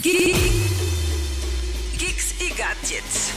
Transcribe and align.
Geeks 0.00 0.40
y 2.40 2.48
gadgets. 2.58 3.32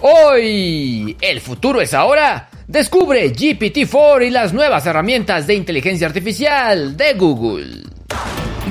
Hoy, 0.00 1.16
el 1.20 1.40
futuro 1.40 1.80
es 1.80 1.92
ahora. 1.92 2.48
Descubre 2.68 3.32
GPT-4 3.32 4.24
y 4.28 4.30
las 4.30 4.52
nuevas 4.52 4.86
herramientas 4.86 5.48
de 5.48 5.54
inteligencia 5.54 6.06
artificial 6.06 6.96
de 6.96 7.14
Google. 7.14 7.82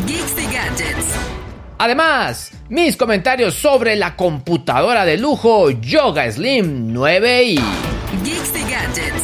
Geeks 0.07 0.35
y 0.38 0.46
gadgets. 0.53 1.07
Además, 1.78 2.51
mis 2.69 2.96
comentarios 2.96 3.53
sobre 3.55 3.97
la 3.97 4.15
computadora 4.15 5.03
de 5.03 5.17
lujo 5.17 5.71
Yoga 5.71 6.31
Slim 6.31 6.94
9i. 6.94 7.62
Geeks 8.23 8.53
y 8.55 8.71
gadgets. 8.71 9.23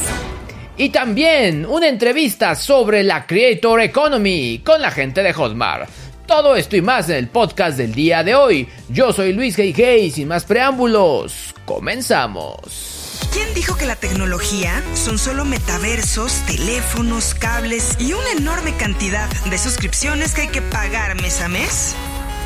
Y 0.76 0.90
también 0.90 1.64
una 1.64 1.88
entrevista 1.88 2.54
sobre 2.54 3.02
la 3.02 3.26
Creator 3.26 3.80
Economy 3.80 4.60
con 4.62 4.82
la 4.82 4.90
gente 4.90 5.22
de 5.22 5.32
Hotmart. 5.32 6.01
Todo 6.26 6.56
esto 6.56 6.76
y 6.76 6.82
más 6.82 7.08
en 7.08 7.16
el 7.16 7.28
podcast 7.28 7.76
del 7.76 7.94
día 7.94 8.22
de 8.22 8.34
hoy. 8.34 8.68
Yo 8.88 9.12
soy 9.12 9.32
Luis 9.32 9.58
G. 9.58 9.98
y 10.00 10.10
sin 10.10 10.28
más 10.28 10.44
preámbulos, 10.44 11.54
comenzamos. 11.64 13.18
¿Quién 13.32 13.52
dijo 13.54 13.76
que 13.76 13.86
la 13.86 13.96
tecnología 13.96 14.82
son 14.94 15.18
solo 15.18 15.44
metaversos, 15.44 16.32
teléfonos, 16.46 17.34
cables 17.34 17.96
y 17.98 18.12
una 18.12 18.32
enorme 18.32 18.74
cantidad 18.76 19.28
de 19.48 19.58
suscripciones 19.58 20.34
que 20.34 20.42
hay 20.42 20.48
que 20.48 20.62
pagar 20.62 21.20
mes 21.20 21.40
a 21.40 21.48
mes? 21.48 21.94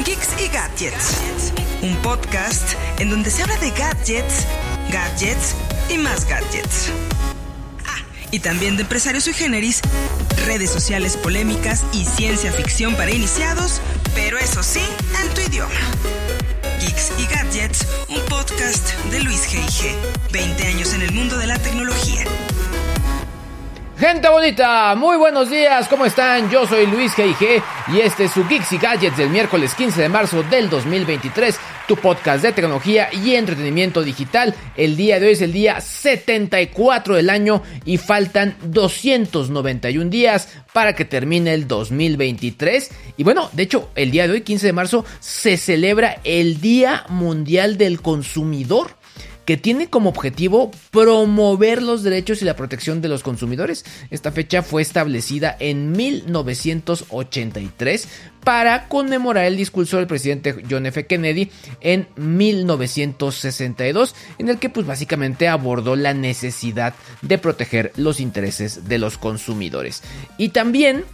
Geeks 0.05 0.41
y 0.45 0.49
Gadgets, 0.49 1.53
un 1.83 1.97
podcast 1.97 2.75
en 2.99 3.11
donde 3.11 3.31
se 3.31 3.43
habla 3.43 3.57
de 3.59 3.71
gadgets, 3.71 4.47
gadgets 4.93 5.55
y 5.91 5.99
más 5.99 6.27
gadgets. 6.29 6.91
Y 8.37 8.41
también 8.41 8.77
de 8.77 8.83
empresarios 8.83 9.25
sui 9.25 9.33
generis, 9.33 9.81
redes 10.45 10.69
sociales 10.69 11.17
polémicas 11.17 11.87
y 11.95 12.05
ciencia 12.05 12.53
ficción 12.53 12.95
para 12.95 13.11
iniciados, 13.11 13.81
pero 14.15 14.37
eso 14.37 14.63
sí, 14.63 14.83
en 15.23 15.33
tu 15.33 15.41
idioma. 15.41 15.73
Geeks 16.79 17.13
y 17.19 17.27
Gadgets, 17.35 17.87
un 18.11 18.21
podcast 18.27 18.93
de 19.11 19.21
Luis 19.21 19.49
G.I.G. 19.51 19.91
20 20.33 20.67
años 20.67 20.93
en 20.93 21.01
el 21.01 21.13
mundo 21.13 21.39
de 21.39 21.47
la 21.47 21.59
tecnología. 21.59 22.25
Gente 23.99 24.29
bonita, 24.29 24.95
muy 24.97 25.17
buenos 25.17 25.49
días, 25.49 25.89
¿cómo 25.89 26.05
están? 26.05 26.51
Yo 26.51 26.67
soy 26.67 26.87
Luis 26.89 27.13
G.I.G. 27.15 27.63
y 27.95 28.01
este 28.01 28.25
es 28.25 28.33
su 28.33 28.47
Geeks 28.47 28.71
y 28.73 28.77
Gadgets 28.77 29.17
del 29.17 29.31
miércoles 29.31 29.75
15 29.75 30.03
de 30.03 30.09
marzo 30.11 30.43
del 30.43 30.69
2023, 30.69 31.59
tu 31.87 31.97
podcast 31.97 32.43
de 32.43 32.53
tecnología 32.53 33.09
y 33.13 33.35
entretenimiento 33.35 34.03
digital. 34.03 34.55
El 34.77 34.97
día 34.97 35.21
de 35.21 35.27
hoy 35.27 35.33
es 35.33 35.43
el 35.43 35.53
día 35.53 35.81
74 35.81 37.15
del 37.15 37.31
año 37.31 37.63
y 37.85 37.99
faltan 37.99 38.57
291 38.65 40.11
días 40.11 40.49
para 40.73 40.95
que 40.95 41.05
termine 41.05 41.55
el 41.55 41.69
2023. 41.69 42.91
Y 43.17 43.25
bueno, 43.25 43.49
de 43.53 43.63
hecho, 43.63 43.91
el 43.95 44.11
día 44.11 44.27
de 44.27 44.35
hoy, 44.35 44.41
15 44.43 44.67
de 44.67 44.73
marzo, 44.73 45.05
se 45.21 45.57
celebra 45.57 46.21
el 46.25 46.61
Día 46.61 47.05
Mundial 47.09 47.79
del 47.79 48.01
Consumidor 48.01 48.97
que 49.47 49.57
tiene 49.57 49.89
como 49.89 50.11
objetivo 50.11 50.71
promover 50.91 51.83
los 51.83 52.03
derechos 52.03 52.43
y 52.43 52.45
la 52.45 52.57
protección 52.57 53.01
de 53.01 53.09
los 53.09 53.23
consumidores. 53.23 53.87
Esta 54.11 54.33
fecha 54.33 54.63
fue 54.63 54.83
establecida 54.83 55.57
en 55.59 55.93
1983 55.93 58.09
para 58.45 58.89
conmemorar 58.89 59.47
el 59.47 59.57
discurso 59.57 59.97
del 59.97 60.09
presidente 60.09 60.63
John 60.69 60.85
F. 60.87 61.07
Kennedy 61.07 61.53
en 61.81 62.09
1962, 62.17 64.17
en 64.39 64.49
el 64.49 64.59
que 64.59 64.69
pues 64.69 64.85
básicamente 64.87 65.47
abordó 65.49 65.95
la 65.97 66.13
necesidad 66.13 66.95
de 67.23 67.39
proteger 67.39 67.93
los 67.97 68.21
intereses 68.21 68.89
de 68.89 68.99
los 68.99 69.17
consumidores. 69.17 70.03
Y 70.39 70.51
también 70.51 71.05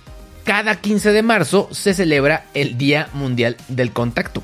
cada 0.44 0.76
15 0.76 1.12
de 1.12 1.22
marzo 1.22 1.68
se 1.70 1.94
celebra 1.94 2.46
el 2.54 2.76
Día 2.78 3.08
Mundial 3.12 3.56
del 3.68 3.92
Contacto, 3.92 4.42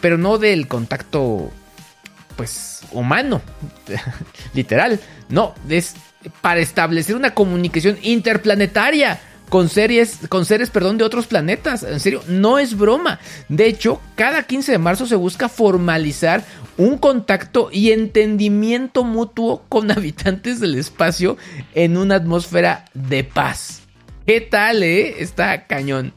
pero 0.00 0.18
no 0.18 0.38
del 0.38 0.68
contacto 0.68 1.50
pues 2.38 2.82
humano, 2.92 3.42
literal, 4.54 5.00
no, 5.28 5.56
es 5.68 5.96
para 6.40 6.60
establecer 6.60 7.16
una 7.16 7.34
comunicación 7.34 7.98
interplanetaria 8.00 9.20
con 9.48 9.68
series, 9.68 10.20
con 10.28 10.44
seres, 10.44 10.70
perdón, 10.70 10.98
de 10.98 11.04
otros 11.04 11.26
planetas. 11.26 11.82
En 11.82 11.98
serio, 11.98 12.22
no 12.28 12.60
es 12.60 12.76
broma. 12.76 13.18
De 13.48 13.66
hecho, 13.66 14.00
cada 14.14 14.44
15 14.44 14.72
de 14.72 14.78
marzo 14.78 15.06
se 15.06 15.16
busca 15.16 15.48
formalizar 15.48 16.44
un 16.76 16.96
contacto 16.96 17.70
y 17.72 17.90
entendimiento 17.90 19.02
mutuo 19.02 19.64
con 19.68 19.90
habitantes 19.96 20.60
del 20.60 20.76
espacio 20.76 21.36
en 21.74 21.96
una 21.96 22.14
atmósfera 22.14 22.84
de 22.94 23.24
paz. 23.24 23.82
¿Qué 24.28 24.42
tal, 24.42 24.82
eh? 24.82 25.22
Está 25.22 25.66
cañón. 25.66 26.12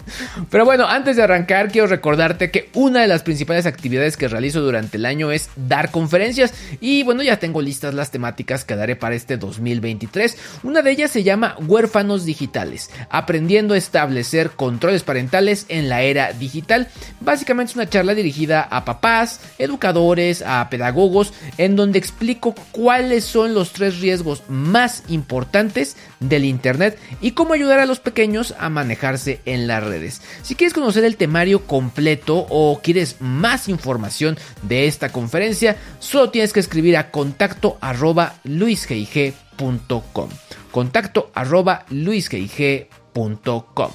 Pero 0.49 0.65
bueno, 0.65 0.85
antes 0.85 1.15
de 1.15 1.23
arrancar, 1.23 1.71
quiero 1.71 1.87
recordarte 1.87 2.51
que 2.51 2.69
una 2.73 2.99
de 2.99 3.07
las 3.07 3.23
principales 3.23 3.65
actividades 3.65 4.17
que 4.17 4.27
realizo 4.27 4.59
durante 4.59 4.97
el 4.97 5.05
año 5.05 5.31
es 5.31 5.49
dar 5.55 5.91
conferencias. 5.91 6.53
Y 6.81 7.03
bueno, 7.03 7.23
ya 7.23 7.39
tengo 7.39 7.61
listas 7.61 7.93
las 7.93 8.11
temáticas 8.11 8.65
que 8.65 8.75
daré 8.75 8.97
para 8.97 9.15
este 9.15 9.37
2023. 9.37 10.37
Una 10.63 10.81
de 10.81 10.91
ellas 10.91 11.09
se 11.09 11.23
llama 11.23 11.55
Huérfanos 11.65 12.25
Digitales, 12.25 12.89
aprendiendo 13.09 13.75
a 13.75 13.77
establecer 13.77 14.51
controles 14.57 15.03
parentales 15.03 15.65
en 15.69 15.87
la 15.87 16.01
era 16.01 16.33
digital. 16.33 16.89
Básicamente 17.21 17.71
es 17.71 17.75
una 17.77 17.89
charla 17.89 18.13
dirigida 18.13 18.61
a 18.61 18.83
papás, 18.83 19.39
educadores, 19.57 20.43
a 20.45 20.69
pedagogos, 20.69 21.31
en 21.57 21.77
donde 21.77 21.99
explico 21.99 22.55
cuáles 22.73 23.23
son 23.23 23.53
los 23.53 23.71
tres 23.71 24.01
riesgos 24.01 24.43
más 24.49 25.05
importantes 25.07 25.95
del 26.19 26.43
Internet 26.43 26.99
y 27.21 27.31
cómo 27.31 27.53
ayudar 27.53 27.79
a 27.79 27.85
los 27.85 28.00
pequeños 28.01 28.53
a 28.59 28.69
manejarse 28.69 29.41
en 29.45 29.67
las 29.67 29.83
redes. 29.83 30.21
Si 30.43 30.55
quieres 30.55 30.73
conocer 30.73 31.03
el 31.03 31.17
temario 31.17 31.65
completo 31.65 32.45
o 32.49 32.79
quieres 32.83 33.17
más 33.19 33.69
información 33.69 34.37
de 34.63 34.87
esta 34.87 35.11
conferencia, 35.11 35.77
solo 35.99 36.29
tienes 36.29 36.53
que 36.53 36.59
escribir 36.59 36.97
a 36.97 37.11
contacto 37.11 37.77
arroba 37.81 38.35
luisgig.com. 38.43 40.29
Contacto 40.71 41.31
arroba 41.33 41.85
luisgig.com. 41.89 43.91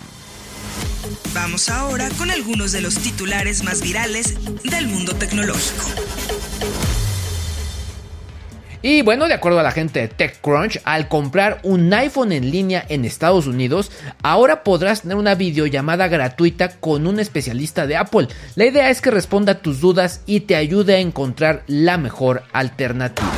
Vamos 1.34 1.68
ahora 1.68 2.08
con 2.18 2.30
algunos 2.30 2.72
de 2.72 2.80
los 2.80 2.96
titulares 2.96 3.62
más 3.62 3.82
virales 3.82 4.34
del 4.64 4.88
mundo 4.88 5.14
tecnológico. 5.14 5.84
Y 8.82 9.02
bueno, 9.02 9.26
de 9.26 9.34
acuerdo 9.34 9.58
a 9.58 9.62
la 9.62 9.72
gente 9.72 10.00
de 10.00 10.08
TechCrunch, 10.08 10.80
al 10.84 11.08
comprar 11.08 11.60
un 11.62 11.92
iPhone 11.92 12.32
en 12.32 12.50
línea 12.50 12.84
en 12.88 13.04
Estados 13.04 13.46
Unidos, 13.46 13.90
ahora 14.22 14.62
podrás 14.62 15.02
tener 15.02 15.16
una 15.16 15.34
videollamada 15.34 16.08
gratuita 16.08 16.68
con 16.80 17.06
un 17.06 17.18
especialista 17.20 17.86
de 17.86 17.96
Apple. 17.96 18.28
La 18.54 18.66
idea 18.66 18.90
es 18.90 19.00
que 19.00 19.10
responda 19.10 19.52
a 19.52 19.58
tus 19.58 19.80
dudas 19.80 20.22
y 20.26 20.40
te 20.40 20.56
ayude 20.56 20.96
a 20.96 21.00
encontrar 21.00 21.62
la 21.66 21.98
mejor 21.98 22.42
alternativa. 22.52 23.30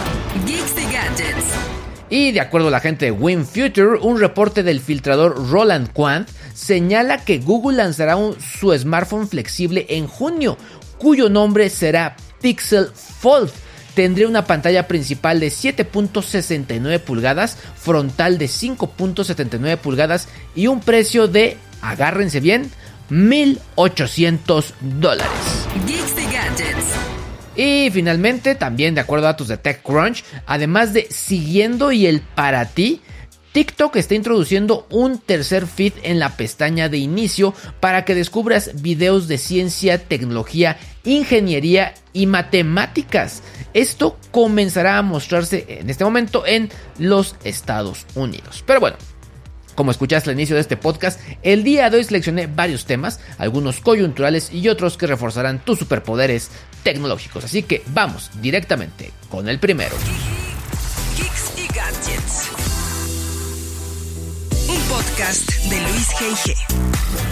Y 2.10 2.32
de 2.32 2.40
acuerdo 2.40 2.68
a 2.68 2.70
la 2.70 2.80
gente 2.80 3.06
de 3.06 3.10
WinFuture, 3.10 3.98
un 4.00 4.18
reporte 4.18 4.62
del 4.62 4.80
filtrador 4.80 5.50
Roland 5.50 5.92
Quant 5.92 6.28
señala 6.54 7.24
que 7.24 7.38
Google 7.38 7.76
lanzará 7.76 8.16
su 8.38 8.76
smartphone 8.76 9.28
flexible 9.28 9.86
en 9.90 10.06
junio, 10.06 10.56
cuyo 10.98 11.28
nombre 11.28 11.68
será 11.68 12.16
Pixel 12.40 12.86
Fold 12.94 13.50
tendría 13.98 14.28
una 14.28 14.46
pantalla 14.46 14.86
principal 14.86 15.40
de 15.40 15.48
7.69 15.48 17.00
pulgadas, 17.00 17.58
frontal 17.74 18.38
de 18.38 18.46
5.79 18.46 19.76
pulgadas 19.78 20.28
y 20.54 20.68
un 20.68 20.78
precio 20.78 21.26
de, 21.26 21.56
agárrense 21.82 22.38
bien, 22.38 22.70
1.800 23.10 24.66
dólares. 25.00 25.32
Y 27.56 27.90
finalmente, 27.90 28.54
también 28.54 28.94
de 28.94 29.00
acuerdo 29.00 29.26
a 29.26 29.30
datos 29.30 29.48
de 29.48 29.56
TechCrunch, 29.56 30.22
además 30.46 30.92
de 30.92 31.08
siguiendo 31.10 31.90
y 31.90 32.06
el 32.06 32.20
para 32.20 32.66
ti, 32.66 33.00
TikTok 33.50 33.96
está 33.96 34.14
introduciendo 34.14 34.86
un 34.90 35.18
tercer 35.18 35.66
feed 35.66 35.94
en 36.04 36.20
la 36.20 36.36
pestaña 36.36 36.88
de 36.88 36.98
inicio 36.98 37.52
para 37.80 38.04
que 38.04 38.14
descubras 38.14 38.80
videos 38.80 39.26
de 39.26 39.38
ciencia, 39.38 39.98
tecnología, 39.98 40.78
ingeniería 41.02 41.94
y 42.12 42.26
matemáticas. 42.26 43.42
Esto 43.74 44.18
comenzará 44.30 44.98
a 44.98 45.02
mostrarse 45.02 45.64
en 45.68 45.90
este 45.90 46.04
momento 46.04 46.46
en 46.46 46.70
los 46.98 47.36
Estados 47.44 48.06
Unidos. 48.14 48.64
Pero 48.66 48.80
bueno, 48.80 48.96
como 49.74 49.92
escuchaste 49.92 50.30
al 50.30 50.36
inicio 50.36 50.56
de 50.56 50.62
este 50.62 50.76
podcast, 50.76 51.20
el 51.42 51.62
día 51.62 51.88
de 51.88 51.98
hoy 51.98 52.04
seleccioné 52.04 52.48
varios 52.48 52.84
temas, 52.84 53.20
algunos 53.38 53.78
coyunturales 53.78 54.52
y 54.52 54.68
otros 54.68 54.96
que 54.96 55.06
reforzarán 55.06 55.64
tus 55.64 55.78
superpoderes 55.78 56.50
tecnológicos. 56.82 57.44
Así 57.44 57.62
que 57.62 57.84
vamos 57.88 58.30
directamente 58.40 59.12
con 59.28 59.48
el 59.48 59.60
primero. 59.60 59.94
Un 64.68 64.80
podcast 64.88 65.48
de 65.64 65.80
Luis. 65.80 67.27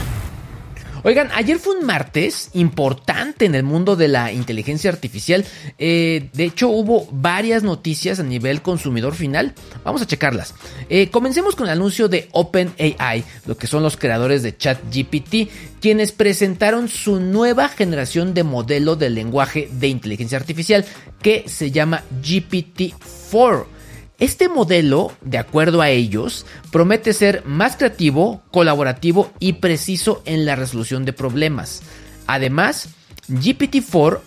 Oigan, 1.06 1.30
ayer 1.36 1.60
fue 1.60 1.76
un 1.76 1.86
martes 1.86 2.50
importante 2.54 3.44
en 3.44 3.54
el 3.54 3.62
mundo 3.62 3.94
de 3.94 4.08
la 4.08 4.32
inteligencia 4.32 4.90
artificial. 4.90 5.44
Eh, 5.78 6.30
de 6.32 6.44
hecho, 6.44 6.68
hubo 6.68 7.06
varias 7.12 7.62
noticias 7.62 8.18
a 8.18 8.24
nivel 8.24 8.60
consumidor 8.60 9.14
final. 9.14 9.54
Vamos 9.84 10.02
a 10.02 10.06
checarlas. 10.08 10.52
Eh, 10.88 11.08
comencemos 11.10 11.54
con 11.54 11.68
el 11.68 11.74
anuncio 11.74 12.08
de 12.08 12.28
OpenAI, 12.32 13.22
lo 13.46 13.56
que 13.56 13.68
son 13.68 13.84
los 13.84 13.96
creadores 13.96 14.42
de 14.42 14.56
ChatGPT, 14.56 15.48
quienes 15.80 16.10
presentaron 16.10 16.88
su 16.88 17.20
nueva 17.20 17.68
generación 17.68 18.34
de 18.34 18.42
modelo 18.42 18.96
de 18.96 19.08
lenguaje 19.08 19.68
de 19.70 19.86
inteligencia 19.86 20.38
artificial 20.38 20.84
que 21.22 21.44
se 21.46 21.70
llama 21.70 22.02
GPT-4. 22.20 23.75
Este 24.18 24.48
modelo, 24.48 25.12
de 25.20 25.36
acuerdo 25.36 25.82
a 25.82 25.90
ellos, 25.90 26.46
promete 26.72 27.12
ser 27.12 27.44
más 27.44 27.76
creativo, 27.76 28.42
colaborativo 28.50 29.30
y 29.40 29.54
preciso 29.54 30.22
en 30.24 30.46
la 30.46 30.56
resolución 30.56 31.04
de 31.04 31.12
problemas. 31.12 31.82
Además, 32.26 32.88
GPT-4 33.28 34.20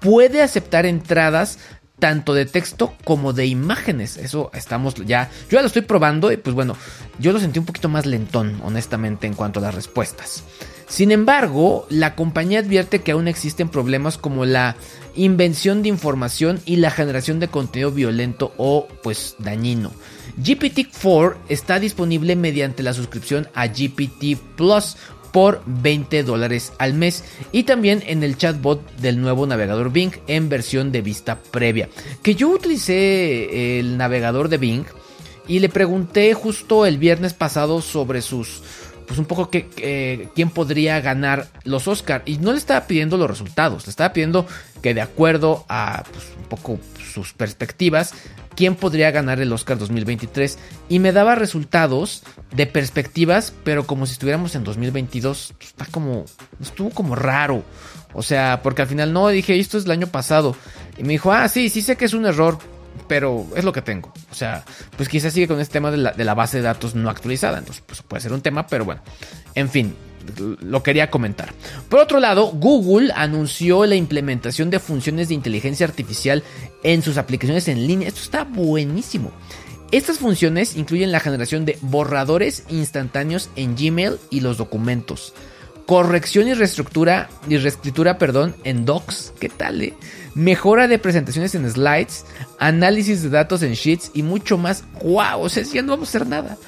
puede 0.00 0.42
aceptar 0.42 0.86
entradas 0.86 1.58
tanto 1.98 2.34
de 2.34 2.46
texto 2.46 2.94
como 3.04 3.32
de 3.32 3.46
imágenes. 3.46 4.16
Eso 4.16 4.50
estamos 4.54 4.94
ya. 4.94 5.28
Yo 5.50 5.56
ya 5.56 5.62
lo 5.62 5.66
estoy 5.66 5.82
probando 5.82 6.30
y 6.30 6.36
pues 6.36 6.54
bueno, 6.54 6.76
yo 7.18 7.32
lo 7.32 7.40
sentí 7.40 7.58
un 7.58 7.66
poquito 7.66 7.88
más 7.88 8.06
lentón, 8.06 8.60
honestamente, 8.62 9.26
en 9.26 9.34
cuanto 9.34 9.58
a 9.58 9.62
las 9.62 9.74
respuestas. 9.74 10.44
Sin 10.88 11.10
embargo, 11.10 11.86
la 11.90 12.14
compañía 12.14 12.60
advierte 12.60 13.00
que 13.00 13.12
aún 13.12 13.26
existen 13.26 13.68
problemas 13.68 14.18
como 14.18 14.44
la 14.44 14.76
invención 15.16 15.82
de 15.82 15.88
información 15.88 16.60
y 16.64 16.76
la 16.76 16.90
generación 16.90 17.40
de 17.40 17.48
contenido 17.48 17.90
violento 17.90 18.52
o 18.56 18.86
pues 19.02 19.34
dañino. 19.38 19.92
GPT-4 20.40 21.36
está 21.48 21.80
disponible 21.80 22.36
mediante 22.36 22.82
la 22.82 22.92
suscripción 22.92 23.48
a 23.54 23.66
GPT 23.66 24.38
Plus 24.56 24.96
por 25.32 25.62
20 25.66 26.22
dólares 26.22 26.72
al 26.78 26.94
mes 26.94 27.24
y 27.52 27.64
también 27.64 28.02
en 28.06 28.22
el 28.22 28.36
chatbot 28.36 28.96
del 28.96 29.20
nuevo 29.20 29.46
navegador 29.46 29.92
Bing 29.92 30.12
en 30.28 30.48
versión 30.48 30.92
de 30.92 31.02
vista 31.02 31.40
previa. 31.50 31.88
Que 32.22 32.34
yo 32.34 32.48
utilicé 32.48 33.78
el 33.78 33.96
navegador 33.96 34.48
de 34.48 34.58
Bing 34.58 34.84
y 35.48 35.58
le 35.58 35.68
pregunté 35.68 36.32
justo 36.34 36.86
el 36.86 36.98
viernes 36.98 37.34
pasado 37.34 37.82
sobre 37.82 38.22
sus 38.22 38.62
pues 39.06 39.18
un 39.18 39.24
poco 39.24 39.50
que, 39.50 40.28
quién 40.34 40.50
podría 40.50 41.00
ganar 41.00 41.48
los 41.64 41.88
Oscars. 41.88 42.24
Y 42.26 42.38
no 42.38 42.52
le 42.52 42.58
estaba 42.58 42.86
pidiendo 42.86 43.16
los 43.16 43.28
resultados, 43.28 43.86
le 43.86 43.90
estaba 43.90 44.12
pidiendo 44.12 44.46
que 44.82 44.94
de 44.94 45.00
acuerdo 45.00 45.64
a 45.68 46.04
pues, 46.12 46.32
un 46.36 46.44
poco 46.44 46.78
sus 47.12 47.32
perspectivas, 47.32 48.14
quién 48.56 48.74
podría 48.74 49.10
ganar 49.10 49.40
el 49.40 49.52
Oscar 49.52 49.78
2023. 49.78 50.58
Y 50.88 50.98
me 50.98 51.12
daba 51.12 51.34
resultados 51.34 52.24
de 52.52 52.66
perspectivas, 52.66 53.52
pero 53.64 53.86
como 53.86 54.06
si 54.06 54.12
estuviéramos 54.12 54.54
en 54.54 54.64
2022. 54.64 55.54
Está 55.60 55.86
como, 55.86 56.24
estuvo 56.60 56.90
como 56.90 57.14
raro. 57.14 57.62
O 58.12 58.22
sea, 58.22 58.60
porque 58.62 58.82
al 58.82 58.88
final 58.88 59.12
no, 59.12 59.28
dije, 59.28 59.58
esto 59.58 59.78
es 59.78 59.84
el 59.84 59.90
año 59.90 60.06
pasado. 60.06 60.56
Y 60.98 61.04
me 61.04 61.12
dijo, 61.12 61.32
ah, 61.32 61.48
sí, 61.48 61.68
sí 61.68 61.82
sé 61.82 61.96
que 61.96 62.06
es 62.06 62.14
un 62.14 62.24
error, 62.24 62.58
pero 63.08 63.46
es 63.56 63.64
lo 63.64 63.72
que 63.72 63.82
tengo. 63.82 64.12
O 64.30 64.34
sea, 64.34 64.64
pues 64.96 65.08
quizás 65.08 65.32
sigue 65.32 65.48
con 65.48 65.60
este 65.60 65.74
tema 65.74 65.90
de 65.90 65.96
la, 65.96 66.34
base 66.34 66.58
de 66.58 66.62
datos 66.62 66.94
no 66.94 67.10
actualizada. 67.10 67.58
Entonces, 67.58 67.82
pues 67.86 68.02
puede 68.02 68.20
ser 68.20 68.32
un 68.32 68.40
tema, 68.40 68.66
pero 68.66 68.84
bueno. 68.84 69.02
En 69.54 69.68
fin, 69.70 69.94
lo 70.60 70.82
quería 70.82 71.10
comentar. 71.10 71.52
Por 71.88 72.00
otro 72.00 72.20
lado, 72.20 72.48
Google 72.48 73.12
anunció 73.14 73.86
la 73.86 73.94
implementación 73.94 74.70
de 74.70 74.80
funciones 74.80 75.28
de 75.28 75.34
inteligencia 75.34 75.86
artificial 75.86 76.42
en 76.82 77.02
sus 77.02 77.16
aplicaciones 77.16 77.68
en 77.68 77.86
línea. 77.86 78.08
Esto 78.08 78.20
está 78.20 78.44
buenísimo. 78.44 79.32
Estas 79.92 80.18
funciones 80.18 80.76
incluyen 80.76 81.12
la 81.12 81.20
generación 81.20 81.64
de 81.64 81.78
borradores 81.80 82.64
instantáneos 82.68 83.50
en 83.54 83.76
Gmail 83.76 84.16
y 84.30 84.40
los 84.40 84.58
documentos. 84.58 85.32
Corrección 85.86 86.48
y 86.48 86.54
reestructura 86.54 87.28
y 87.48 87.58
reescritura, 87.58 88.18
perdón, 88.18 88.56
en 88.64 88.84
Docs. 88.84 89.32
¿Qué 89.38 89.48
tal, 89.48 89.82
eh? 89.82 89.94
mejora 90.36 90.86
de 90.86 90.98
presentaciones 90.98 91.54
en 91.54 91.68
slides, 91.68 92.26
análisis 92.58 93.22
de 93.22 93.30
datos 93.30 93.62
en 93.62 93.72
sheets 93.72 94.10
y 94.12 94.22
mucho 94.22 94.58
más. 94.58 94.84
¡Wow! 95.02 95.40
O 95.40 95.48
sea, 95.48 95.62
ya 95.62 95.80
no 95.80 95.92
vamos 95.92 96.08
a 96.08 96.18
hacer 96.18 96.28
nada. 96.28 96.58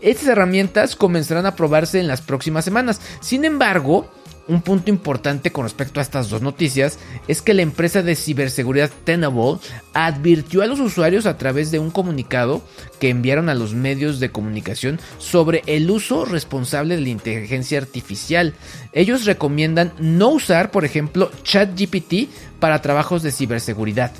Estas 0.00 0.26
herramientas 0.26 0.96
comenzarán 0.96 1.46
a 1.46 1.54
probarse 1.54 2.00
en 2.00 2.08
las 2.08 2.20
próximas 2.20 2.64
semanas. 2.64 3.00
Sin 3.20 3.44
embargo, 3.44 4.12
un 4.48 4.62
punto 4.62 4.90
importante 4.90 5.52
con 5.52 5.64
respecto 5.64 6.00
a 6.00 6.02
estas 6.02 6.28
dos 6.28 6.42
noticias 6.42 6.98
es 7.28 7.42
que 7.42 7.54
la 7.54 7.62
empresa 7.62 8.02
de 8.02 8.16
ciberseguridad 8.16 8.90
Tenable 9.04 9.58
advirtió 9.94 10.62
a 10.62 10.66
los 10.66 10.80
usuarios 10.80 11.26
a 11.26 11.38
través 11.38 11.70
de 11.70 11.78
un 11.78 11.90
comunicado 11.90 12.62
que 12.98 13.08
enviaron 13.08 13.48
a 13.48 13.54
los 13.54 13.74
medios 13.74 14.20
de 14.20 14.30
comunicación 14.30 15.00
sobre 15.18 15.62
el 15.66 15.90
uso 15.90 16.24
responsable 16.24 16.96
de 16.96 17.02
la 17.02 17.08
inteligencia 17.10 17.78
artificial. 17.78 18.54
Ellos 18.92 19.24
recomiendan 19.24 19.92
no 19.98 20.30
usar, 20.30 20.70
por 20.70 20.84
ejemplo, 20.84 21.30
ChatGPT 21.42 22.28
para 22.58 22.82
trabajos 22.82 23.22
de 23.22 23.32
ciberseguridad. 23.32 24.12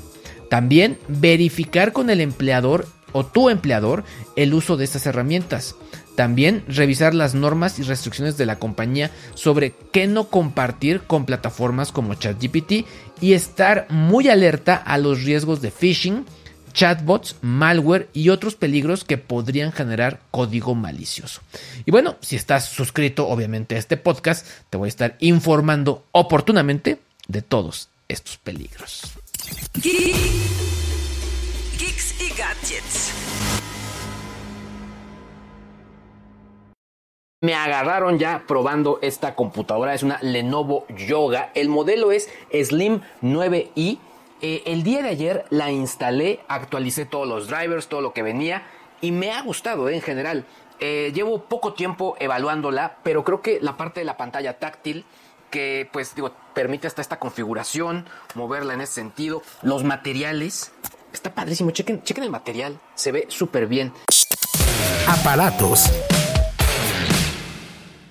También 0.49 0.97
verificar 1.07 1.93
con 1.93 2.09
el 2.09 2.21
empleador 2.21 2.87
o 3.11 3.25
tu 3.25 3.49
empleador 3.49 4.03
el 4.35 4.53
uso 4.53 4.77
de 4.77 4.85
estas 4.85 5.05
herramientas. 5.05 5.75
También 6.15 6.63
revisar 6.67 7.13
las 7.15 7.33
normas 7.33 7.79
y 7.79 7.83
restricciones 7.83 8.37
de 8.37 8.45
la 8.45 8.59
compañía 8.59 9.09
sobre 9.33 9.73
qué 9.91 10.05
no 10.07 10.25
compartir 10.29 11.01
con 11.01 11.25
plataformas 11.25 11.91
como 11.91 12.13
ChatGPT 12.13 12.85
y 13.19 13.33
estar 13.33 13.87
muy 13.89 14.29
alerta 14.29 14.75
a 14.75 14.97
los 14.97 15.23
riesgos 15.23 15.61
de 15.61 15.71
phishing, 15.71 16.25
chatbots, 16.73 17.37
malware 17.41 18.09
y 18.13 18.29
otros 18.29 18.55
peligros 18.55 19.03
que 19.03 19.17
podrían 19.17 19.71
generar 19.71 20.21
código 20.31 20.75
malicioso. 20.75 21.41
Y 21.85 21.91
bueno, 21.91 22.17
si 22.21 22.35
estás 22.35 22.69
suscrito 22.69 23.27
obviamente 23.27 23.75
a 23.75 23.79
este 23.79 23.97
podcast, 23.97 24.45
te 24.69 24.77
voy 24.77 24.87
a 24.87 24.89
estar 24.89 25.15
informando 25.19 26.05
oportunamente 26.11 26.99
de 27.27 27.41
todos 27.41 27.89
estos 28.07 28.37
peligros. 28.37 29.01
Geeks 31.77 32.21
y 32.21 32.29
gadgets. 32.37 33.82
Me 37.43 37.55
agarraron 37.55 38.19
ya 38.19 38.45
probando 38.47 38.99
esta 39.01 39.35
computadora, 39.35 39.93
es 39.93 40.01
una 40.01 40.17
Lenovo 40.21 40.85
Yoga. 40.87 41.51
El 41.55 41.67
modelo 41.67 42.13
es 42.13 42.29
Slim 42.53 43.01
9i. 43.21 43.99
Eh, 44.41 44.63
el 44.65 44.83
día 44.83 45.01
de 45.01 45.09
ayer 45.09 45.45
la 45.49 45.69
instalé, 45.69 46.39
actualicé 46.47 47.05
todos 47.05 47.27
los 47.27 47.49
drivers, 47.49 47.87
todo 47.87 47.99
lo 47.99 48.13
que 48.13 48.23
venía 48.23 48.63
y 49.01 49.11
me 49.11 49.33
ha 49.33 49.41
gustado 49.41 49.89
eh, 49.89 49.95
en 49.95 50.01
general. 50.01 50.45
Eh, 50.79 51.11
llevo 51.13 51.43
poco 51.43 51.73
tiempo 51.73 52.15
evaluándola, 52.17 52.99
pero 53.03 53.25
creo 53.25 53.41
que 53.41 53.59
la 53.59 53.75
parte 53.75 53.99
de 53.99 54.05
la 54.05 54.15
pantalla 54.15 54.57
táctil 54.57 55.03
que 55.49 55.89
pues 55.91 56.15
digo 56.15 56.31
permite 56.53 56.87
hasta 56.87 57.01
esta 57.01 57.19
configuración, 57.19 58.05
moverla 58.35 58.73
en 58.73 58.79
ese 58.79 58.93
sentido, 58.93 59.41
los 59.61 59.83
materiales, 59.83 60.71
está 61.11 61.35
padrísimo, 61.35 61.71
chequen, 61.71 62.03
chequen 62.03 62.23
el 62.23 62.31
material, 62.31 62.79
se 62.95 63.11
ve 63.11 63.25
súper 63.27 63.67
bien. 63.67 63.91
Aparatos 65.09 65.91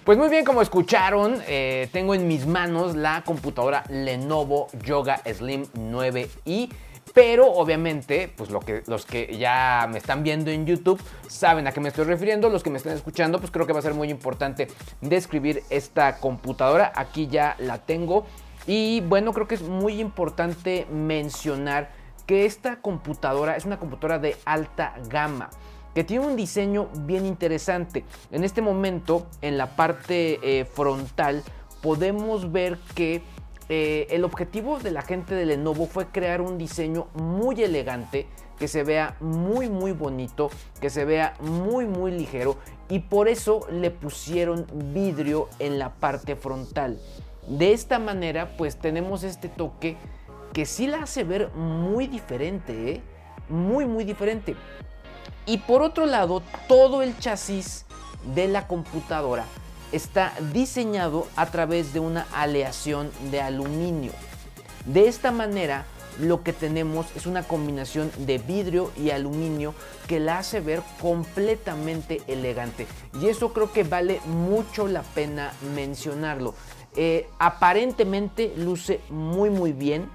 pues 0.04 0.18
muy 0.18 0.28
bien, 0.28 0.44
como 0.44 0.62
escucharon, 0.62 1.40
eh, 1.46 1.88
tengo 1.92 2.14
en 2.14 2.26
mis 2.26 2.46
manos 2.46 2.96
la 2.96 3.22
computadora 3.24 3.84
Lenovo 3.88 4.66
Yoga 4.84 5.20
Slim 5.32 5.64
9i. 5.74 6.70
Pero 7.14 7.46
obviamente, 7.52 8.32
pues 8.34 8.50
lo 8.50 8.60
que, 8.60 8.82
los 8.86 9.04
que 9.04 9.36
ya 9.36 9.86
me 9.90 9.98
están 9.98 10.22
viendo 10.22 10.50
en 10.50 10.66
YouTube 10.66 11.00
saben 11.28 11.66
a 11.66 11.72
qué 11.72 11.80
me 11.80 11.90
estoy 11.90 12.04
refiriendo. 12.04 12.48
Los 12.48 12.62
que 12.62 12.70
me 12.70 12.78
están 12.78 12.94
escuchando, 12.94 13.38
pues 13.38 13.50
creo 13.50 13.66
que 13.66 13.72
va 13.72 13.80
a 13.80 13.82
ser 13.82 13.94
muy 13.94 14.08
importante 14.10 14.68
describir 15.00 15.62
esta 15.68 16.16
computadora. 16.18 16.92
Aquí 16.96 17.28
ya 17.28 17.54
la 17.58 17.78
tengo. 17.78 18.24
Y 18.66 19.02
bueno, 19.02 19.32
creo 19.32 19.46
que 19.46 19.56
es 19.56 19.62
muy 19.62 20.00
importante 20.00 20.86
mencionar 20.90 21.90
que 22.26 22.46
esta 22.46 22.76
computadora 22.76 23.56
es 23.56 23.66
una 23.66 23.78
computadora 23.78 24.18
de 24.18 24.36
alta 24.46 24.94
gama 25.08 25.50
que 25.94 26.04
tiene 26.04 26.26
un 26.26 26.36
diseño 26.36 26.88
bien 27.06 27.26
interesante. 27.26 28.04
En 28.30 28.44
este 28.44 28.62
momento, 28.62 29.26
en 29.40 29.58
la 29.58 29.76
parte 29.76 30.38
eh, 30.42 30.64
frontal, 30.64 31.42
podemos 31.82 32.52
ver 32.52 32.78
que 32.94 33.22
eh, 33.68 34.06
el 34.10 34.24
objetivo 34.24 34.78
de 34.78 34.90
la 34.90 35.02
gente 35.02 35.34
de 35.34 35.46
Lenovo 35.46 35.86
fue 35.86 36.06
crear 36.06 36.40
un 36.40 36.58
diseño 36.58 37.08
muy 37.14 37.62
elegante, 37.62 38.26
que 38.58 38.68
se 38.68 38.84
vea 38.84 39.16
muy 39.20 39.68
muy 39.68 39.92
bonito, 39.92 40.50
que 40.80 40.90
se 40.90 41.04
vea 41.04 41.34
muy 41.40 41.86
muy 41.86 42.12
ligero 42.12 42.56
y 42.88 43.00
por 43.00 43.28
eso 43.28 43.66
le 43.70 43.90
pusieron 43.90 44.66
vidrio 44.92 45.48
en 45.58 45.78
la 45.78 45.94
parte 45.94 46.36
frontal. 46.36 47.00
De 47.48 47.72
esta 47.72 47.98
manera 47.98 48.56
pues 48.56 48.76
tenemos 48.76 49.24
este 49.24 49.48
toque 49.48 49.96
que 50.52 50.66
sí 50.66 50.86
la 50.86 51.04
hace 51.04 51.24
ver 51.24 51.50
muy 51.54 52.06
diferente, 52.06 52.92
¿eh? 52.92 53.00
muy 53.48 53.86
muy 53.86 54.04
diferente. 54.04 54.54
Y 55.46 55.58
por 55.58 55.82
otro 55.82 56.06
lado, 56.06 56.42
todo 56.68 57.02
el 57.02 57.18
chasis 57.18 57.84
de 58.34 58.48
la 58.48 58.66
computadora 58.68 59.44
está 59.90 60.32
diseñado 60.52 61.26
a 61.36 61.46
través 61.46 61.92
de 61.92 62.00
una 62.00 62.26
aleación 62.32 63.10
de 63.30 63.40
aluminio. 63.40 64.12
De 64.86 65.08
esta 65.08 65.30
manera 65.30 65.84
lo 66.20 66.42
que 66.42 66.52
tenemos 66.52 67.06
es 67.16 67.26
una 67.26 67.42
combinación 67.42 68.10
de 68.18 68.38
vidrio 68.38 68.90
y 68.96 69.10
aluminio 69.10 69.74
que 70.06 70.20
la 70.20 70.38
hace 70.38 70.60
ver 70.60 70.82
completamente 71.00 72.22
elegante. 72.26 72.86
Y 73.20 73.28
eso 73.28 73.52
creo 73.52 73.72
que 73.72 73.84
vale 73.84 74.20
mucho 74.26 74.86
la 74.88 75.02
pena 75.02 75.52
mencionarlo. 75.74 76.54
Eh, 76.94 77.28
aparentemente 77.38 78.52
luce 78.56 79.00
muy 79.08 79.50
muy 79.50 79.72
bien. 79.72 80.08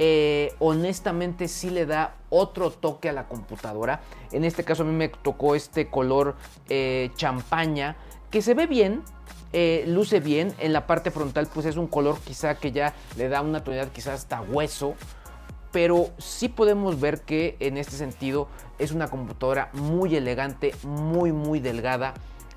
Eh, 0.00 0.54
honestamente 0.60 1.48
sí 1.48 1.70
le 1.70 1.84
da 1.86 2.14
otro 2.30 2.70
toque 2.70 3.08
a 3.08 3.12
la 3.12 3.28
computadora. 3.28 4.00
En 4.32 4.44
este 4.44 4.64
caso 4.64 4.82
a 4.82 4.86
mí 4.86 4.92
me 4.92 5.08
tocó 5.08 5.54
este 5.54 5.88
color 5.88 6.36
eh, 6.68 7.10
champaña 7.14 7.96
que 8.30 8.42
se 8.42 8.54
ve 8.54 8.66
bien, 8.66 9.02
luce 9.86 10.20
bien. 10.20 10.54
En 10.58 10.72
la 10.72 10.86
parte 10.86 11.10
frontal 11.10 11.48
pues 11.52 11.66
es 11.66 11.76
un 11.76 11.86
color 11.86 12.18
quizá 12.20 12.56
que 12.56 12.72
ya 12.72 12.94
le 13.16 13.28
da 13.28 13.40
una 13.40 13.64
tonalidad 13.64 13.90
quizás 13.92 14.14
hasta 14.14 14.40
hueso. 14.42 14.94
Pero 15.72 16.10
sí 16.18 16.48
podemos 16.48 16.98
ver 17.00 17.20
que 17.22 17.56
en 17.60 17.76
este 17.76 17.96
sentido 17.96 18.48
es 18.78 18.92
una 18.92 19.08
computadora 19.08 19.70
muy 19.74 20.16
elegante, 20.16 20.74
muy 20.82 21.32
muy 21.32 21.60
delgada. 21.60 22.14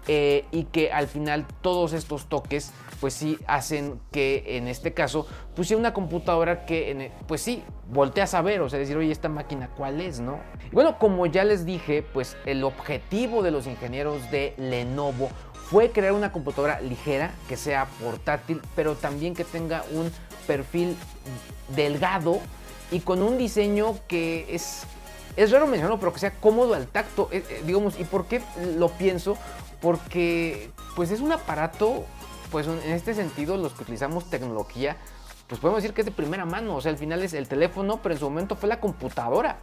Y 0.07 0.63
que 0.71 0.91
al 0.91 1.07
final 1.07 1.45
todos 1.61 1.93
estos 1.93 2.25
toques 2.25 2.71
pues 2.99 3.13
sí 3.13 3.37
hacen 3.47 3.99
que 4.11 4.57
en 4.57 4.67
este 4.67 4.93
caso 4.93 5.27
pues 5.55 5.67
sea 5.67 5.77
una 5.77 5.93
computadora 5.93 6.65
que 6.65 6.91
e, 6.91 7.11
pues 7.27 7.41
sí 7.41 7.63
volteas 7.91 8.33
a 8.33 8.41
ver, 8.41 8.61
o 8.61 8.69
sea, 8.69 8.79
decir, 8.79 8.95
oye, 8.97 9.11
esta 9.11 9.29
máquina 9.29 9.69
cuál 9.75 10.01
es, 10.01 10.19
¿no? 10.19 10.39
bueno, 10.71 10.97
como 10.97 11.25
ya 11.25 11.43
les 11.43 11.65
dije, 11.65 12.03
pues 12.03 12.37
el 12.45 12.63
objetivo 12.63 13.43
de 13.43 13.51
los 13.51 13.67
ingenieros 13.67 14.31
de 14.31 14.53
Lenovo 14.57 15.29
fue 15.69 15.91
crear 15.91 16.13
una 16.13 16.31
computadora 16.31 16.81
ligera, 16.81 17.31
que 17.47 17.57
sea 17.57 17.87
portátil, 18.01 18.61
pero 18.75 18.95
también 18.95 19.33
que 19.33 19.43
tenga 19.43 19.83
un 19.91 20.11
perfil 20.47 20.95
delgado 21.75 22.39
y 22.91 22.99
con 22.99 23.21
un 23.21 23.37
diseño 23.37 23.95
que 24.07 24.53
es 24.53 24.85
es 25.37 25.49
raro 25.49 25.65
mencionarlo, 25.65 25.97
pero 25.97 26.11
que 26.11 26.19
sea 26.19 26.31
cómodo 26.31 26.73
al 26.73 26.87
tacto. 26.87 27.29
Eh, 27.31 27.41
eh, 27.49 27.63
digamos, 27.65 27.97
¿y 27.97 28.03
por 28.03 28.25
qué 28.25 28.41
lo 28.77 28.89
pienso? 28.89 29.37
Porque 29.81 30.71
pues 30.95 31.11
es 31.11 31.19
un 31.21 31.31
aparato 31.31 32.05
pues 32.51 32.67
en 32.67 32.91
este 32.91 33.13
sentido 33.13 33.57
los 33.57 33.73
que 33.73 33.83
utilizamos 33.83 34.29
tecnología, 34.29 34.97
pues 35.47 35.59
podemos 35.59 35.81
decir 35.81 35.95
que 35.95 36.01
es 36.01 36.05
de 36.05 36.11
primera 36.11 36.45
mano, 36.45 36.75
o 36.75 36.81
sea, 36.81 36.91
al 36.91 36.97
final 36.97 37.23
es 37.23 37.33
el 37.33 37.47
teléfono, 37.47 38.01
pero 38.01 38.13
en 38.13 38.19
su 38.19 38.29
momento 38.29 38.55
fue 38.55 38.69
la 38.69 38.79
computadora. 38.79 39.57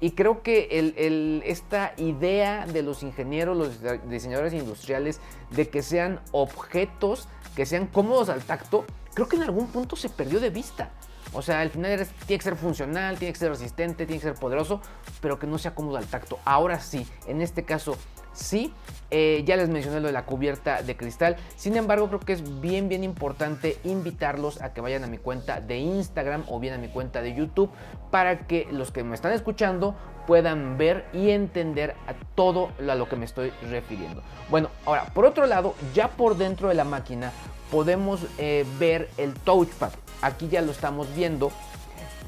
Y 0.00 0.12
creo 0.12 0.42
que 0.42 1.42
esta 1.44 1.92
idea 1.96 2.66
de 2.66 2.82
los 2.82 3.02
ingenieros, 3.02 3.56
los 3.56 4.08
diseñadores 4.08 4.52
industriales, 4.52 5.20
de 5.50 5.68
que 5.68 5.82
sean 5.82 6.20
objetos, 6.30 7.28
que 7.56 7.66
sean 7.66 7.86
cómodos 7.86 8.28
al 8.28 8.42
tacto, 8.42 8.84
creo 9.14 9.28
que 9.28 9.36
en 9.36 9.42
algún 9.42 9.66
punto 9.68 9.96
se 9.96 10.08
perdió 10.08 10.38
de 10.38 10.50
vista. 10.50 10.90
O 11.32 11.42
sea, 11.42 11.60
al 11.60 11.70
final 11.70 12.06
tiene 12.26 12.38
que 12.38 12.44
ser 12.44 12.56
funcional, 12.56 13.18
tiene 13.18 13.32
que 13.32 13.38
ser 13.38 13.50
resistente, 13.50 14.06
tiene 14.06 14.20
que 14.20 14.28
ser 14.28 14.34
poderoso, 14.34 14.80
pero 15.20 15.38
que 15.38 15.46
no 15.46 15.58
sea 15.58 15.74
cómodo 15.74 15.96
al 15.96 16.06
tacto. 16.06 16.38
Ahora 16.44 16.80
sí, 16.80 17.06
en 17.26 17.42
este 17.42 17.64
caso 17.64 17.96
sí. 18.38 18.72
Eh, 19.10 19.42
ya 19.46 19.56
les 19.56 19.70
mencioné 19.70 20.00
lo 20.00 20.08
de 20.08 20.12
la 20.12 20.26
cubierta 20.26 20.82
de 20.82 20.96
cristal. 20.96 21.36
Sin 21.56 21.76
embargo, 21.76 22.08
creo 22.08 22.20
que 22.20 22.34
es 22.34 22.60
bien, 22.60 22.88
bien 22.90 23.04
importante 23.04 23.78
invitarlos 23.84 24.60
a 24.60 24.74
que 24.74 24.82
vayan 24.82 25.02
a 25.02 25.06
mi 25.06 25.16
cuenta 25.16 25.60
de 25.60 25.78
Instagram 25.78 26.44
o 26.48 26.60
bien 26.60 26.74
a 26.74 26.78
mi 26.78 26.88
cuenta 26.88 27.22
de 27.22 27.34
YouTube 27.34 27.70
para 28.10 28.46
que 28.46 28.68
los 28.70 28.90
que 28.90 29.04
me 29.04 29.14
están 29.14 29.32
escuchando 29.32 29.94
puedan 30.26 30.76
ver 30.76 31.06
y 31.14 31.30
entender 31.30 31.94
a 32.06 32.12
todo 32.34 32.70
a 32.78 32.94
lo 32.94 33.08
que 33.08 33.16
me 33.16 33.24
estoy 33.24 33.50
refiriendo. 33.70 34.22
Bueno, 34.50 34.68
ahora, 34.84 35.06
por 35.06 35.24
otro 35.24 35.46
lado, 35.46 35.74
ya 35.94 36.08
por 36.08 36.36
dentro 36.36 36.68
de 36.68 36.74
la 36.74 36.84
máquina 36.84 37.32
podemos 37.70 38.20
eh, 38.36 38.66
ver 38.78 39.08
el 39.16 39.32
touchpad. 39.32 39.92
Aquí 40.20 40.48
ya 40.48 40.60
lo 40.60 40.72
estamos 40.72 41.14
viendo 41.14 41.50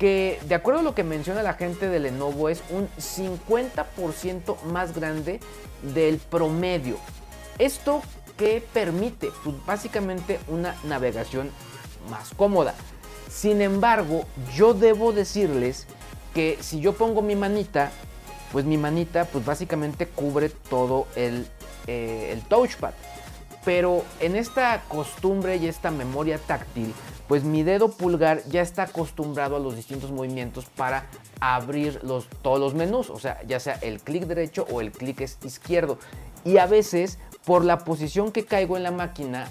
que 0.00 0.40
de 0.48 0.54
acuerdo 0.54 0.80
a 0.80 0.82
lo 0.82 0.94
que 0.94 1.04
menciona 1.04 1.42
la 1.42 1.52
gente 1.52 1.86
de 1.86 2.00
Lenovo 2.00 2.48
es 2.48 2.62
un 2.70 2.88
50% 2.98 4.62
más 4.62 4.94
grande 4.94 5.40
del 5.94 6.16
promedio. 6.16 6.96
Esto 7.58 8.00
que 8.38 8.66
permite 8.72 9.28
pues, 9.44 9.54
básicamente 9.66 10.40
una 10.48 10.74
navegación 10.84 11.50
más 12.08 12.30
cómoda. 12.34 12.74
Sin 13.28 13.60
embargo, 13.60 14.24
yo 14.54 14.72
debo 14.72 15.12
decirles 15.12 15.86
que 16.32 16.56
si 16.62 16.80
yo 16.80 16.94
pongo 16.94 17.20
mi 17.20 17.36
manita, 17.36 17.92
pues 18.52 18.64
mi 18.64 18.78
manita 18.78 19.26
pues 19.26 19.44
básicamente 19.44 20.06
cubre 20.06 20.48
todo 20.48 21.08
el, 21.14 21.46
eh, 21.86 22.30
el 22.32 22.40
touchpad. 22.40 22.94
Pero 23.66 24.02
en 24.20 24.34
esta 24.34 24.82
costumbre 24.88 25.56
y 25.56 25.66
esta 25.66 25.90
memoria 25.90 26.38
táctil, 26.38 26.94
pues 27.30 27.44
mi 27.44 27.62
dedo 27.62 27.92
pulgar 27.92 28.42
ya 28.48 28.60
está 28.60 28.82
acostumbrado 28.82 29.54
a 29.54 29.60
los 29.60 29.76
distintos 29.76 30.10
movimientos 30.10 30.64
para 30.64 31.06
abrir 31.38 32.00
los, 32.02 32.26
todos 32.42 32.58
los 32.58 32.74
menús, 32.74 33.08
o 33.08 33.20
sea, 33.20 33.40
ya 33.46 33.60
sea 33.60 33.74
el 33.82 34.00
clic 34.00 34.24
derecho 34.24 34.66
o 34.68 34.80
el 34.80 34.90
clic 34.90 35.20
izquierdo. 35.20 35.96
Y 36.44 36.56
a 36.56 36.66
veces, 36.66 37.20
por 37.44 37.64
la 37.64 37.84
posición 37.84 38.32
que 38.32 38.44
caigo 38.44 38.76
en 38.76 38.82
la 38.82 38.90
máquina, 38.90 39.46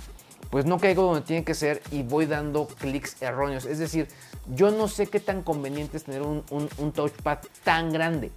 pues 0.50 0.66
no 0.66 0.78
caigo 0.78 1.04
donde 1.04 1.22
tiene 1.22 1.46
que 1.46 1.54
ser 1.54 1.82
y 1.90 2.04
voy 2.04 2.26
dando 2.26 2.68
clics 2.68 3.22
erróneos. 3.22 3.64
Es 3.64 3.80
decir, 3.80 4.10
yo 4.54 4.72
no 4.72 4.90
sé 4.90 5.08
qué 5.08 5.22
tan 5.22 5.42
conveniente 5.42 5.96
es 5.96 6.04
tener 6.04 6.22
un, 6.22 6.44
un 6.50 6.92
touchpad 6.92 7.38
tan 7.64 7.94
grande. 7.94 8.32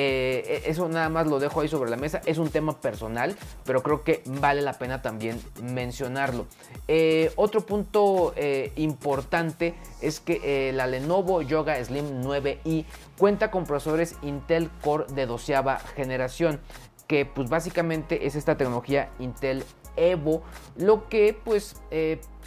Eh, 0.00 0.62
e, 0.64 0.70
eso 0.70 0.88
nada 0.88 1.08
más 1.08 1.26
lo 1.26 1.40
dejo 1.40 1.60
ahí 1.60 1.66
sobre 1.66 1.90
la 1.90 1.96
mesa. 1.96 2.20
Es 2.24 2.38
un 2.38 2.50
tema 2.50 2.80
personal, 2.80 3.36
pero 3.64 3.82
creo 3.82 4.04
que 4.04 4.22
vale 4.26 4.62
la 4.62 4.74
pena 4.74 5.02
también 5.02 5.40
mencionarlo. 5.60 6.46
Eh, 6.86 7.32
otro 7.34 7.66
punto 7.66 8.32
eh, 8.36 8.72
importante 8.76 9.74
es 10.00 10.20
que 10.20 10.72
la 10.72 10.86
Lenovo 10.86 11.42
Yoga 11.42 11.84
Slim 11.84 12.22
9i 12.22 12.84
cuenta 13.18 13.50
con 13.50 13.64
procesadores 13.64 14.14
Intel 14.22 14.70
Core 14.82 15.06
de 15.12 15.26
doceava 15.26 15.80
generación, 15.96 16.60
que 17.08 17.26
pues 17.26 17.48
básicamente 17.48 18.24
es 18.26 18.36
esta 18.36 18.56
tecnología 18.56 19.10
Intel 19.18 19.64
Evo, 19.96 20.44
lo 20.76 21.08
que 21.08 21.36
pues 21.44 21.74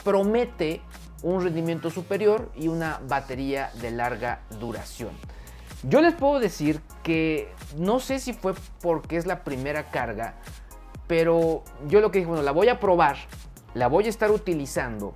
promete 0.06 0.82
un 1.22 1.44
rendimiento 1.44 1.90
superior 1.90 2.50
y 2.56 2.70
una 2.70 3.02
batería 3.10 3.72
de 3.82 3.92
larga 3.92 4.44
duración. 4.58 5.12
Yo 5.84 6.02
les 6.02 6.14
puedo 6.14 6.40
decir 6.40 6.80
que 7.02 7.50
no 7.76 8.00
sé 8.00 8.20
si 8.20 8.34
fue 8.34 8.54
porque 8.82 9.18
es 9.18 9.26
la 9.26 9.44
primera 9.44 9.90
carga, 9.90 10.36
pero 11.08 11.64
yo 11.88 12.02
lo 12.02 12.12
que 12.12 12.20
dije, 12.20 12.28
bueno, 12.30 12.44
la 12.44 12.52
voy 12.52 12.70
a 12.70 12.80
probar, 12.80 13.18
la 13.74 13.88
voy 13.88 14.06
a 14.06 14.10
estar 14.10 14.30
utilizando. 14.30 15.16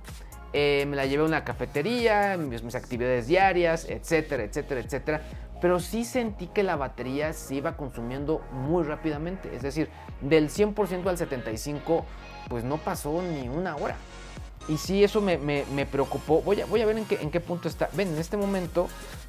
Eh, 0.52 0.84
me 0.88 0.96
la 0.96 1.06
llevé 1.06 1.22
a 1.22 1.26
una 1.26 1.44
cafetería, 1.44 2.36
mis, 2.36 2.62
mis 2.62 2.74
actividades 2.74 3.28
diarias, 3.28 3.84
etcétera, 3.88 4.42
etcétera, 4.42 4.80
etcétera. 4.80 5.22
Pero 5.60 5.78
sí 5.78 6.04
sentí 6.04 6.48
que 6.48 6.62
la 6.64 6.76
batería 6.76 7.32
se 7.32 7.54
iba 7.54 7.76
consumiendo 7.76 8.42
muy 8.50 8.82
rápidamente. 8.82 9.54
Es 9.54 9.62
decir, 9.62 9.88
del 10.20 10.48
100% 10.48 11.06
al 11.06 11.16
75%, 11.16 12.04
pues 12.48 12.64
no 12.64 12.78
pasó 12.78 13.22
ni 13.22 13.48
una 13.48 13.76
hora. 13.76 13.96
Y 14.68 14.78
sí, 14.78 15.04
eso 15.04 15.20
me, 15.20 15.86
preocupó. 15.90 16.42
Voy 16.42 16.60
a, 16.60 16.66
voy 16.66 16.80
a 16.80 16.86
ver 16.86 16.98
en 16.98 17.04
qué, 17.04 17.18
en 17.20 17.30
qué 17.30 17.40
punto 17.40 17.68
está. 17.68 17.88
Ven, 17.92 18.08
en 18.08 18.18
este 18.18 18.36
momento 18.36 18.88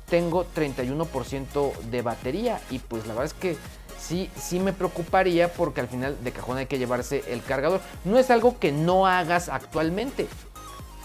tengo 0.10 0.46
31% 0.56 1.78
de 1.92 2.02
batería 2.02 2.60
y 2.70 2.80
pues 2.80 3.06
la 3.06 3.14
verdad 3.14 3.26
es 3.26 3.34
que 3.34 3.58
sí, 4.00 4.30
sí 4.36 4.60
me 4.60 4.74
preocuparía 4.74 5.52
porque 5.52 5.82
al 5.82 5.88
final 5.88 6.18
de 6.24 6.32
cajón 6.32 6.58
hay 6.58 6.66
que 6.66 6.80
llevarse 6.80 7.24
el 7.28 7.44
cargador. 7.44 7.82
No 8.06 8.18
es 8.18 8.32
algo 8.32 8.58
que 8.58 8.72
no 8.72 9.06
hagas 9.06 9.50
actualmente, 9.50 10.28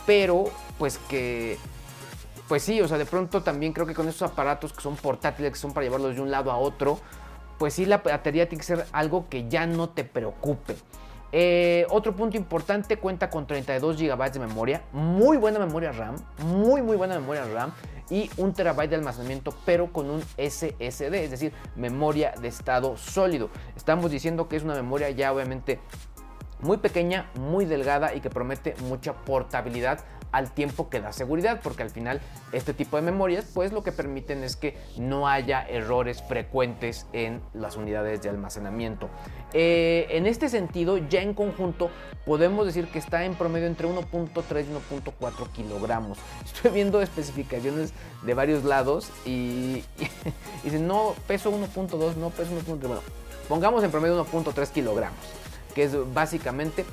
pero 0.07 0.45
pues 0.79 0.99
que... 1.09 1.59
Pues 2.49 2.63
sí, 2.63 2.81
o 2.83 2.89
sea, 2.89 2.99
de 2.99 3.07
pronto 3.07 3.43
también 3.43 3.73
creo 3.73 3.87
que 3.87 3.95
con 3.95 4.09
esos 4.09 4.31
aparatos 4.31 4.73
que 4.73 4.83
son 4.83 4.97
portátiles, 4.97 5.53
que 5.53 5.59
son 5.59 5.73
para 5.73 5.85
llevarlos 5.85 6.15
de 6.15 6.21
un 6.21 6.31
lado 6.31 6.51
a 6.51 6.59
otro, 6.59 6.99
pues 7.59 7.75
sí 7.75 7.87
la 7.87 7.99
batería 7.99 8.49
tiene 8.49 8.61
que 8.61 8.67
ser 8.67 8.87
algo 8.93 9.29
que 9.29 9.49
ya 9.49 9.67
no 9.67 9.89
te 9.89 10.05
preocupe. 10.05 10.77
Eh, 11.35 11.87
otro 11.89 12.15
punto 12.15 12.37
importante, 12.37 12.99
cuenta 12.99 13.31
con 13.31 13.47
32 13.47 13.97
GB 13.97 14.33
de 14.33 14.39
memoria, 14.39 14.83
muy 14.93 15.39
buena 15.39 15.59
memoria 15.59 15.91
RAM, 15.91 16.17
muy 16.45 16.83
muy 16.83 16.95
buena 16.95 17.19
memoria 17.19 17.47
RAM 17.47 17.73
y 18.11 18.31
un 18.37 18.53
terabyte 18.53 18.91
de 18.91 18.97
almacenamiento, 18.97 19.55
pero 19.65 19.91
con 19.91 20.11
un 20.11 20.21
SSD, 20.37 21.15
es 21.15 21.31
decir, 21.31 21.55
memoria 21.75 22.35
de 22.39 22.49
estado 22.49 22.99
sólido. 22.99 23.49
Estamos 23.75 24.11
diciendo 24.11 24.47
que 24.47 24.57
es 24.57 24.63
una 24.63 24.75
memoria 24.75 25.09
ya 25.09 25.33
obviamente 25.33 25.81
muy 26.61 26.77
pequeña, 26.77 27.31
muy 27.35 27.65
delgada 27.65 28.15
y 28.15 28.21
que 28.21 28.29
promete 28.29 28.75
mucha 28.87 29.15
portabilidad 29.15 30.05
al 30.33 30.51
tiempo 30.51 30.89
que 30.89 31.01
da 31.01 31.13
seguridad, 31.13 31.61
porque 31.63 31.83
al 31.83 31.91
final 31.91 32.21
este 32.53 32.75
tipo 32.75 32.97
de 32.97 33.03
memorias 33.03 33.45
pues 33.55 33.73
lo 33.73 33.83
que 33.83 33.93
permiten 33.93 34.43
es 34.43 34.57
que 34.57 34.77
no 34.97 35.29
haya 35.29 35.67
errores 35.69 36.23
frecuentes 36.23 37.07
en 37.13 37.41
las 37.53 37.77
unidades 37.77 38.23
de 38.23 38.31
almacenamiento. 38.31 39.09
Eh, 39.53 40.07
en 40.11 40.27
este 40.27 40.49
sentido, 40.49 40.97
ya 40.97 41.21
en 41.21 41.35
conjunto 41.35 41.91
podemos 42.25 42.67
decir 42.67 42.87
que 42.89 42.99
está 42.99 43.25
en 43.25 43.35
promedio 43.35 43.67
entre 43.67 43.87
1.3 43.87 44.65
y 44.65 44.95
1.4 44.95 45.53
kilogramos. 45.53 46.19
Estoy 46.45 46.71
viendo 46.73 47.01
especificaciones 47.03 47.93
de 48.23 48.35
varios 48.35 48.65
lados 48.65 49.11
y, 49.27 49.85
dicen 50.65 50.87
no 50.87 51.15
peso 51.27 51.53
1.2, 51.53 52.17
no 52.17 52.31
peso 52.31 52.51
1.3, 52.53 52.79
bueno, 52.79 53.03
pongamos 53.49 53.85
en 53.85 53.91
promedio 53.91 54.25
1.3 54.25 54.69
kilogramos, 54.71 55.19
que 55.75 55.85
es 55.85 56.15
básicamente 56.15 56.87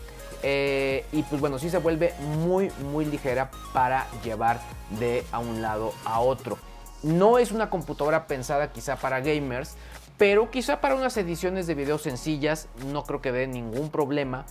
eh, 0.44 1.06
y 1.12 1.24
pues 1.24 1.42
bueno, 1.42 1.60
sí 1.60 1.70
se 1.70 1.78
vuelve 1.78 2.14
muy, 2.20 2.72
muy 2.92 3.06
ligera 3.06 3.52
para 3.74 4.08
llevar 4.24 4.60
de 5.00 5.26
a 5.32 5.40
un 5.40 5.62
lado 5.62 5.94
a 6.06 6.20
otro. 6.20 6.58
No 7.04 7.38
es 7.38 7.52
una 7.52 7.70
computadora 7.70 8.28
pensada 8.28 8.72
quizá 8.72 8.98
para 8.98 9.22
gamers, 9.22 9.76
pero 10.18 10.52
quizá 10.52 10.82
para 10.82 10.96
unas 10.96 11.16
ediciones 11.18 11.66
de 11.66 11.76
video 11.76 11.98
sencillas 11.98 12.68
no 12.92 13.04
creo 13.04 13.22
que 13.22 13.32
dé 13.32 13.48
ningún 13.48 13.90
problema. 13.90 14.46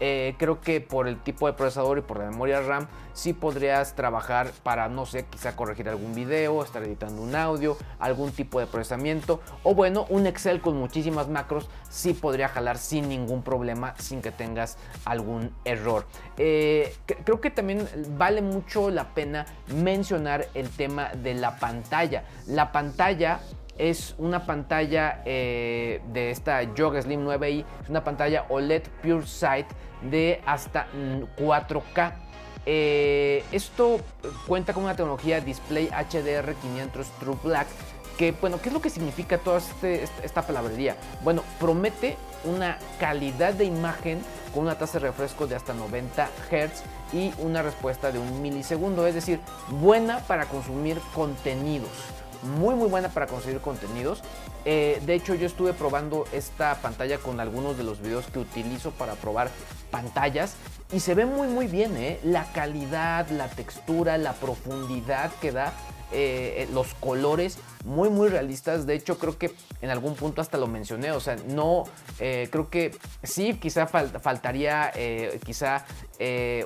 Eh, 0.00 0.34
creo 0.38 0.60
que 0.60 0.80
por 0.80 1.08
el 1.08 1.20
tipo 1.20 1.46
de 1.46 1.52
procesador 1.52 1.98
y 1.98 2.02
por 2.02 2.18
la 2.18 2.30
memoria 2.30 2.60
RAM 2.60 2.86
sí 3.12 3.32
podrías 3.32 3.94
trabajar 3.94 4.52
para, 4.62 4.88
no 4.88 5.06
sé, 5.06 5.24
quizá 5.26 5.56
corregir 5.56 5.88
algún 5.88 6.14
video, 6.14 6.62
estar 6.62 6.82
editando 6.82 7.20
un 7.22 7.34
audio, 7.34 7.76
algún 7.98 8.30
tipo 8.30 8.60
de 8.60 8.66
procesamiento 8.66 9.40
o 9.64 9.74
bueno, 9.74 10.06
un 10.08 10.26
Excel 10.26 10.60
con 10.60 10.76
muchísimas 10.76 11.28
macros 11.28 11.68
sí 11.88 12.14
podría 12.14 12.48
jalar 12.48 12.78
sin 12.78 13.08
ningún 13.08 13.42
problema, 13.42 13.94
sin 13.98 14.22
que 14.22 14.30
tengas 14.30 14.78
algún 15.04 15.52
error. 15.64 16.06
Eh, 16.36 16.94
creo 17.24 17.40
que 17.40 17.50
también 17.50 17.88
vale 18.16 18.40
mucho 18.40 18.90
la 18.90 19.14
pena 19.14 19.46
mencionar 19.74 20.46
el 20.54 20.68
tema 20.70 21.10
de 21.10 21.34
la 21.34 21.58
pantalla. 21.58 22.24
La 22.46 22.72
pantalla 22.72 23.40
es 23.78 24.14
una 24.18 24.44
pantalla 24.44 25.22
eh, 25.24 26.02
de 26.12 26.30
esta 26.30 26.62
Yoga 26.74 27.00
Slim 27.00 27.24
9i, 27.24 27.64
es 27.82 27.88
una 27.88 28.04
pantalla 28.04 28.44
OLED 28.48 28.82
Pure 29.02 29.26
Sight 29.26 29.66
de 30.02 30.40
hasta 30.44 30.86
4K. 31.38 32.12
Eh, 32.66 33.44
esto 33.52 34.00
cuenta 34.46 34.74
con 34.74 34.84
una 34.84 34.94
tecnología 34.94 35.40
Display 35.40 35.88
HDR 35.88 36.54
500 36.54 37.06
True 37.20 37.36
Black. 37.42 37.66
Que, 38.18 38.32
bueno, 38.32 38.60
¿qué 38.60 38.68
es 38.68 38.72
lo 38.72 38.82
que 38.82 38.90
significa 38.90 39.38
toda 39.38 39.58
este, 39.58 40.04
esta 40.24 40.42
palabrería? 40.42 40.96
Bueno, 41.22 41.44
promete 41.60 42.16
una 42.44 42.76
calidad 42.98 43.54
de 43.54 43.64
imagen 43.64 44.20
con 44.52 44.64
una 44.64 44.76
tasa 44.76 44.98
de 44.98 45.06
refresco 45.06 45.46
de 45.46 45.54
hasta 45.54 45.72
90 45.72 46.28
Hz 46.50 46.82
y 47.12 47.32
una 47.38 47.62
respuesta 47.62 48.10
de 48.10 48.18
un 48.18 48.42
milisegundo, 48.42 49.06
es 49.06 49.14
decir, 49.14 49.38
buena 49.80 50.18
para 50.26 50.46
consumir 50.46 50.98
contenidos 51.14 52.17
muy 52.42 52.74
muy 52.74 52.88
buena 52.88 53.08
para 53.08 53.26
conseguir 53.26 53.60
contenidos. 53.60 54.22
Eh, 54.64 55.00
de 55.06 55.14
hecho 55.14 55.34
yo 55.34 55.46
estuve 55.46 55.72
probando 55.72 56.24
esta 56.32 56.74
pantalla 56.76 57.18
con 57.18 57.40
algunos 57.40 57.76
de 57.76 57.84
los 57.84 58.00
videos 58.00 58.26
que 58.26 58.38
utilizo 58.38 58.90
para 58.92 59.14
probar 59.14 59.50
pantallas 59.90 60.54
y 60.92 61.00
se 61.00 61.14
ve 61.14 61.26
muy 61.26 61.48
muy 61.48 61.66
bien, 61.66 61.96
¿eh? 61.96 62.18
la 62.24 62.44
calidad, 62.52 63.28
la 63.30 63.48
textura, 63.48 64.18
la 64.18 64.32
profundidad 64.34 65.30
que 65.40 65.52
da 65.52 65.72
eh, 66.10 66.64
eh, 66.64 66.68
los 66.72 66.94
colores 66.94 67.58
muy 67.84 68.08
muy 68.08 68.28
realistas. 68.28 68.86
De 68.86 68.94
hecho, 68.94 69.18
creo 69.18 69.36
que 69.36 69.52
en 69.82 69.90
algún 69.90 70.14
punto 70.14 70.40
hasta 70.40 70.56
lo 70.56 70.66
mencioné. 70.66 71.12
O 71.12 71.20
sea, 71.20 71.36
no 71.48 71.84
eh, 72.18 72.48
creo 72.50 72.70
que 72.70 72.96
sí, 73.22 73.54
quizá 73.54 73.86
faltaría 73.86 74.92
quizá 75.44 75.84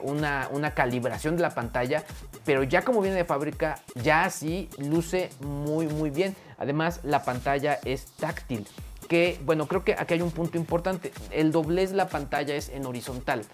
una, 0.03 0.49
una, 0.53 0.75
calibración 0.75 1.37
de 1.37 1.43
la 1.43 1.51
pantalla. 1.51 2.05
Pero 2.45 2.63
ya 2.63 2.83
como 2.83 3.01
viene 3.01 3.17
de 3.17 3.25
fábrica, 3.25 3.81
ya 4.03 4.31
sí 4.31 4.69
luce 4.79 5.31
muy 5.41 5.87
muy 5.89 6.11
bien. 6.11 6.37
Además, 6.59 7.01
la 7.03 7.25
pantalla 7.25 7.81
es 7.85 8.07
táctil. 8.19 8.67
Que, 9.09 9.39
bueno, 9.45 9.67
creo 9.67 9.85
que 9.85 9.95
aquí 9.99 10.15
hay 10.15 10.23
un 10.23 10.31
punto 10.31 10.57
importante. 10.57 11.13
El 11.31 11.51
doblez 11.51 11.91
de 11.91 11.97
la 11.97 12.09
pantalla 12.09 12.55
es 12.55 12.69
en 12.69 12.87
horizontal. 12.87 13.45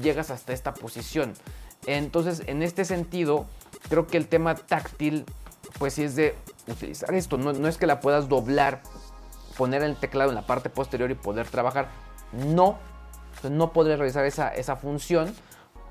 Llegas 0.00 0.30
hasta 0.30 0.52
esta 0.52 0.72
posición. 0.72 1.34
Entonces, 1.86 2.42
en 2.46 2.62
este 2.62 2.84
sentido, 2.84 3.46
creo 3.88 4.06
que 4.06 4.16
el 4.16 4.26
tema 4.26 4.54
táctil, 4.54 5.24
pues 5.78 5.94
sí 5.94 6.04
es 6.04 6.16
de 6.16 6.34
utilizar 6.68 7.14
esto. 7.14 7.36
No, 7.38 7.68
es 7.68 7.76
que 7.76 7.86
la 7.86 8.00
puedas 8.00 8.28
doblar, 8.28 8.82
poner 9.56 9.82
el 9.82 9.96
teclado 9.96 10.30
en 10.30 10.36
la 10.36 10.46
parte 10.46 10.70
posterior 10.70 11.10
y 11.10 11.14
poder 11.14 11.48
trabajar. 11.48 11.88
No, 12.32 12.78
no 13.48 13.72
podré 13.72 13.96
realizar 13.96 14.24
esa, 14.24 14.48
esa 14.48 14.76
función. 14.76 15.34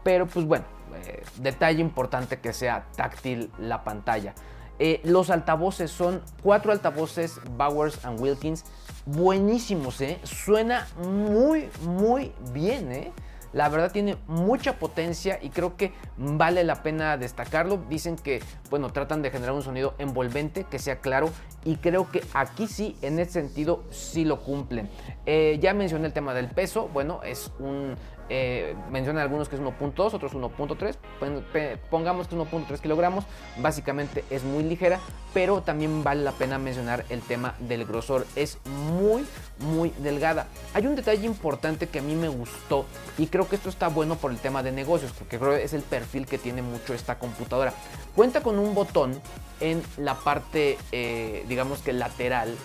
Pero 0.04 0.28
pues 0.28 0.46
bueno, 0.46 0.66
eh, 1.06 1.24
detalle 1.38 1.80
importante 1.80 2.40
que 2.40 2.52
sea 2.54 2.86
táctil 2.96 3.52
la 3.58 3.84
pantalla. 3.84 4.34
Eh, 4.80 5.02
los 5.04 5.30
altavoces 5.30 5.92
son 5.92 6.22
cuatro 6.42 6.72
altavoces 6.72 7.40
Bowers 7.58 8.04
and 8.04 8.20
Wilkins. 8.20 8.66
Buenísimos, 9.06 10.02
¿eh? 10.02 10.20
Suena 10.24 10.88
muy, 10.98 11.70
muy 11.84 12.34
bien, 12.52 12.92
¿eh? 12.92 13.12
La 13.54 13.70
verdad 13.70 13.92
tiene 13.92 14.18
mucha 14.28 14.80
potencia 14.80 15.38
y 15.42 15.50
creo 15.50 15.78
que 15.78 15.94
vale 16.18 16.64
la 16.64 16.84
pena 16.84 17.18
destacarlo. 17.18 17.84
Dicen 17.90 18.16
que, 18.16 18.42
bueno, 18.70 18.92
tratan 18.92 19.22
de 19.22 19.32
generar 19.32 19.54
un 19.54 19.64
sonido 19.64 19.96
envolvente, 19.98 20.66
que 20.66 20.80
sea 20.80 21.00
claro 21.00 21.30
y 21.66 21.78
creo 21.78 22.10
que 22.12 22.24
aquí 22.34 22.68
sí, 22.68 22.98
en 23.02 23.20
ese 23.20 23.32
sentido, 23.32 23.84
sí 23.90 24.26
lo 24.26 24.42
cumplen. 24.42 24.90
Eh, 25.26 25.60
ya 25.62 25.74
mencioné 25.74 26.08
el 26.08 26.14
tema 26.14 26.34
del 26.34 26.50
peso, 26.50 26.90
bueno, 26.90 27.22
es 27.24 27.52
un 27.60 27.96
eh, 28.30 28.76
mencionan 28.90 29.22
algunos 29.22 29.50
que 29.50 29.56
es 29.56 29.62
1.2, 29.62 30.14
otros 30.14 30.34
1.3. 30.34 31.78
Pongamos 31.90 32.28
que 32.28 32.36
1.3 32.36 32.80
kilogramos. 32.80 33.26
Básicamente 33.58 34.24
es 34.30 34.44
muy 34.44 34.64
ligera, 34.64 35.00
pero 35.34 35.62
también 35.62 36.04
vale 36.04 36.24
la 36.24 36.32
pena 36.32 36.58
mencionar 36.58 37.06
el 37.10 37.22
tema 37.22 37.56
del 37.60 37.86
grosor. 37.86 38.26
Es 38.36 38.60
muy, 38.66 39.26
muy 39.60 39.92
delgada. 40.00 40.48
Hay 40.74 40.88
un 40.88 40.96
detalle 40.96 41.26
importante 41.26 41.88
que 41.88 42.00
a 42.00 42.02
mí 42.02 42.16
me 42.16 42.30
gustó 42.30 42.86
y 43.18 43.28
creo 43.28 43.48
que 43.48 43.56
esto 43.56 43.70
está 43.70 43.88
bueno 43.90 44.16
por 44.16 44.32
el 44.32 44.38
tema 44.38 44.64
de 44.64 44.72
negocios, 44.72 45.12
porque 45.12 45.38
creo 45.38 45.52
que 45.52 45.64
es 45.64 45.74
el 45.74 45.82
perfil 45.82 46.03
que 46.28 46.38
tiene 46.38 46.62
mucho 46.62 46.94
esta 46.94 47.18
computadora. 47.18 47.74
Cuenta 48.16 48.42
con 48.42 48.60
un 48.60 48.76
botón 48.76 49.20
en 49.60 49.82
la 49.98 50.16
parte, 50.16 50.78
eh, 50.92 51.46
digamos 51.48 51.80
que 51.80 51.94
lateral, 51.94 52.56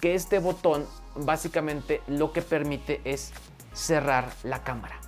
que 0.00 0.14
este 0.14 0.38
botón 0.38 0.86
básicamente 1.14 2.02
lo 2.06 2.32
que 2.32 2.42
permite 2.42 3.00
es 3.04 3.32
cerrar 3.72 4.30
la 4.42 4.62
cámara. 4.62 4.98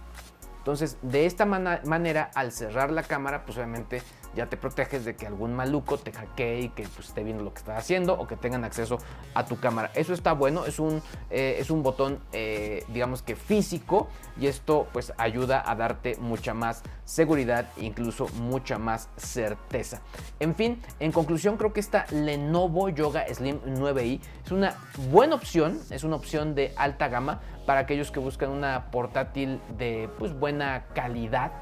Entonces, 0.58 0.98
de 1.02 1.26
esta 1.26 1.46
manera, 1.46 2.30
al 2.34 2.52
cerrar 2.52 2.90
la 2.90 3.02
cámara, 3.02 3.44
pues 3.44 3.56
obviamente 3.56 4.02
ya 4.34 4.46
te 4.46 4.56
proteges 4.56 5.04
de 5.04 5.16
que 5.16 5.26
algún 5.26 5.54
maluco 5.54 5.98
te 5.98 6.12
hackee 6.12 6.60
y 6.60 6.68
que 6.70 6.82
pues, 6.82 7.08
esté 7.08 7.22
viendo 7.22 7.44
lo 7.44 7.52
que 7.52 7.58
estás 7.58 7.78
haciendo 7.78 8.14
o 8.14 8.26
que 8.26 8.36
tengan 8.36 8.64
acceso 8.64 8.98
a 9.34 9.44
tu 9.44 9.58
cámara. 9.58 9.90
Eso 9.94 10.12
está 10.12 10.32
bueno, 10.32 10.66
es 10.66 10.78
un, 10.78 11.02
eh, 11.30 11.56
es 11.58 11.70
un 11.70 11.82
botón, 11.82 12.20
eh, 12.32 12.84
digamos 12.88 13.22
que 13.22 13.36
físico, 13.36 14.08
y 14.38 14.46
esto 14.46 14.86
pues 14.92 15.12
ayuda 15.16 15.62
a 15.68 15.74
darte 15.74 16.16
mucha 16.20 16.54
más 16.54 16.82
seguridad 17.04 17.66
e 17.76 17.84
incluso 17.84 18.28
mucha 18.40 18.78
más 18.78 19.08
certeza. 19.16 20.00
En 20.38 20.54
fin, 20.54 20.80
en 21.00 21.12
conclusión, 21.12 21.56
creo 21.56 21.72
que 21.72 21.80
esta 21.80 22.06
Lenovo 22.10 22.88
Yoga 22.88 23.26
Slim 23.32 23.60
9i 23.60 24.20
es 24.44 24.52
una 24.52 24.76
buena 25.10 25.34
opción, 25.34 25.78
es 25.90 26.04
una 26.04 26.16
opción 26.16 26.54
de 26.54 26.72
alta 26.76 27.08
gama 27.08 27.40
para 27.66 27.80
aquellos 27.80 28.10
que 28.10 28.20
buscan 28.20 28.50
una 28.50 28.90
portátil 28.90 29.60
de 29.76 30.08
pues, 30.18 30.32
buena 30.32 30.86
calidad 30.94 31.52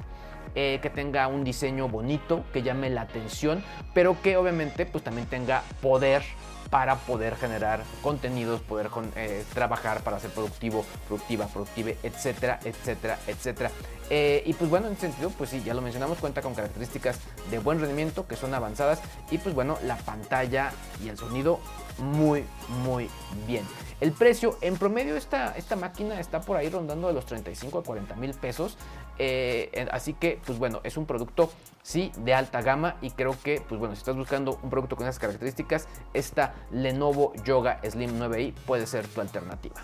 eh, 0.54 0.78
que 0.82 0.90
tenga 0.90 1.28
un 1.28 1.44
diseño 1.44 1.88
bonito, 1.88 2.44
que 2.52 2.62
llame 2.62 2.90
la 2.90 3.02
atención, 3.02 3.62
pero 3.94 4.20
que 4.22 4.36
obviamente 4.36 4.86
pues 4.86 5.04
también 5.04 5.26
tenga 5.26 5.62
poder 5.80 6.22
para 6.70 6.96
poder 6.96 7.36
generar 7.36 7.82
contenidos, 8.02 8.60
poder 8.60 8.90
eh, 9.16 9.44
trabajar 9.54 10.02
para 10.02 10.20
ser 10.20 10.30
productivo, 10.30 10.84
productiva, 11.06 11.46
productive, 11.46 11.96
etcétera, 12.02 12.60
etcétera, 12.64 13.18
etcétera. 13.26 13.70
Eh, 14.10 14.42
y 14.46 14.54
pues 14.54 14.70
bueno, 14.70 14.86
en 14.86 14.94
ese 14.94 15.02
sentido, 15.02 15.30
pues 15.30 15.50
sí, 15.50 15.62
ya 15.64 15.74
lo 15.74 15.80
mencionamos, 15.80 16.18
cuenta 16.18 16.42
con 16.42 16.54
características 16.54 17.20
de 17.50 17.58
buen 17.58 17.80
rendimiento 17.80 18.26
que 18.26 18.36
son 18.36 18.54
avanzadas 18.54 19.00
y 19.30 19.38
pues 19.38 19.54
bueno, 19.54 19.78
la 19.84 19.96
pantalla 19.96 20.72
y 21.02 21.08
el 21.08 21.18
sonido 21.18 21.60
muy, 21.98 22.44
muy 22.84 23.10
bien. 23.46 23.64
El 24.00 24.12
precio, 24.12 24.56
en 24.60 24.76
promedio, 24.76 25.16
esta, 25.16 25.56
esta 25.56 25.76
máquina 25.76 26.20
está 26.20 26.40
por 26.40 26.56
ahí 26.56 26.68
rondando 26.68 27.08
de 27.08 27.14
los 27.14 27.26
35 27.26 27.78
a 27.78 27.82
40 27.82 28.14
mil 28.16 28.32
pesos. 28.34 28.76
Eh, 29.18 29.86
así 29.90 30.14
que, 30.14 30.38
pues 30.44 30.58
bueno, 30.58 30.80
es 30.84 30.96
un 30.96 31.06
producto, 31.06 31.52
sí, 31.82 32.12
de 32.18 32.34
alta 32.34 32.62
gama. 32.62 32.96
Y 33.02 33.10
creo 33.10 33.36
que, 33.42 33.60
pues 33.68 33.78
bueno, 33.78 33.94
si 33.94 34.00
estás 34.00 34.16
buscando 34.16 34.58
un 34.62 34.70
producto 34.70 34.96
con 34.96 35.06
esas 35.06 35.18
características, 35.18 35.88
esta 36.14 36.54
Lenovo 36.70 37.32
Yoga 37.44 37.80
Slim 37.88 38.18
9i 38.18 38.52
puede 38.66 38.86
ser 38.86 39.06
tu 39.08 39.20
alternativa. 39.20 39.76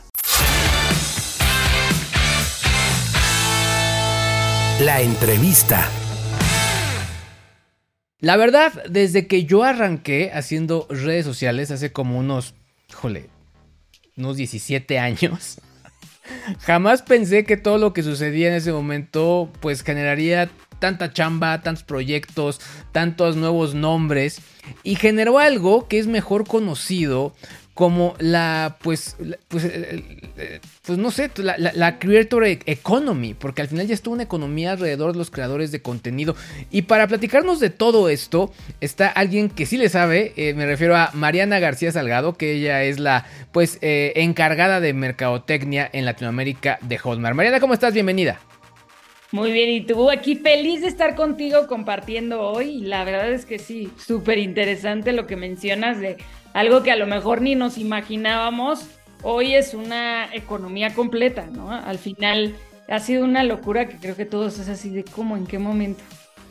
La 4.81 5.01
entrevista. 5.01 5.89
La 8.19 8.37
verdad, 8.37 8.73
desde 8.89 9.27
que 9.27 9.45
yo 9.45 9.63
arranqué 9.63 10.33
haciendo 10.33 10.87
redes 10.89 11.25
sociales 11.25 11.71
hace 11.71 11.93
como 11.93 12.19
unos, 12.19 12.55
jole, 12.93 13.29
unos 14.17 14.37
17 14.37 14.99
años, 14.99 15.61
jamás 16.61 17.03
pensé 17.03 17.45
que 17.45 17.57
todo 17.57 17.79
lo 17.79 17.93
que 17.93 18.03
sucedía 18.03 18.49
en 18.49 18.55
ese 18.55 18.73
momento 18.73 19.51
pues 19.61 19.83
generaría 19.83 20.51
tanta 20.79 21.13
chamba, 21.13 21.63
tantos 21.63 21.85
proyectos, 21.85 22.61
tantos 22.93 23.37
nuevos 23.37 23.75
nombres. 23.75 24.41
Y 24.83 24.97
generó 24.97 25.39
algo 25.39 25.89
que 25.89 25.99
es 25.99 26.07
mejor 26.07 26.47
conocido 26.47 27.35
como 27.75 28.15
la, 28.21 28.77
pues, 28.83 29.17
pues, 29.49 29.65
eh, 29.65 30.05
eh, 30.39 30.61
pues, 30.87 30.97
no 30.97 31.11
sé, 31.11 31.31
la, 31.37 31.99
creator 31.99 32.45
e-, 32.45 32.61
economy, 32.67 33.35
porque 33.35 33.63
al 33.63 33.69
final 33.69 33.89
ya 33.89 33.95
está 33.95 34.11
una 34.11 34.23
economía 34.23 34.73
alrededor 34.73 35.13
de 35.13 35.19
los 35.19 35.31
creadores 35.31 35.73
de 35.73 35.83
contenido. 35.83 36.37
Y 36.71 36.83
para 36.83 37.09
platicarnos 37.09 37.59
de 37.59 37.71
todo 37.71 38.09
esto, 38.09 38.53
está 38.81 39.09
alguien 39.09 39.51
que 39.51 39.67
sí 39.67 39.77
le 39.77 39.89
sabe, 39.89 40.33
eh, 40.37 40.55
me 40.55 40.67
refiero 40.67 40.97
a 40.97 41.11
Mariana 41.15 41.59
García 41.59 41.91
Salgado, 41.91 42.35
que 42.35 42.53
ella 42.53 42.85
es 42.85 43.01
la, 43.01 43.27
pues, 43.51 43.79
encargada 43.83 44.81
de 44.81 44.93
mercadotecnia 44.93 45.91
en 45.93 46.05
Latinoamérica 46.05 46.79
de 46.81 46.99
Hotmart. 46.99 47.35
Mariana, 47.35 47.59
¿cómo 47.59 47.75
estás? 47.75 47.93
Bienvenida. 47.93 48.41
Muy 49.33 49.51
bien, 49.51 49.69
y 49.71 49.81
tú 49.81 50.11
aquí 50.13 50.37
feliz 50.37 50.83
de 50.83 50.87
estar 50.87 51.17
contigo 51.17 51.67
compartiendo 51.67 52.41
hoy. 52.41 52.83
La 52.83 53.03
verdad 53.03 53.33
es 53.33 53.45
que 53.45 53.59
sí, 53.59 53.91
súper 53.99 54.39
interesante 54.39 55.13
lo 55.13 55.27
que 55.27 55.35
mencionas 55.35 55.99
de 55.99 56.19
algo 56.55 56.83
que 56.83 56.91
a 56.91 56.97
lo 56.97 57.07
mejor 57.07 57.43
ni 57.43 57.55
nos 57.55 57.77
imaginábamos. 57.77 58.87
Hoy 59.23 59.55
es 59.55 59.75
una 59.75 60.35
economía 60.35 60.95
completa, 60.95 61.47
¿no? 61.53 61.71
Al 61.71 61.99
final 61.99 62.55
ha 62.89 62.99
sido 63.01 63.25
una 63.25 63.43
locura 63.45 63.89
que 63.89 63.99
creo 63.99 64.17
que 64.17 64.25
todos 64.25 64.59
es 64.59 64.69
así 64.69 64.89
de 64.89 65.05
cómo, 65.05 65.37
en 65.37 65.47
qué 65.47 65.59
momento. 65.59 66.03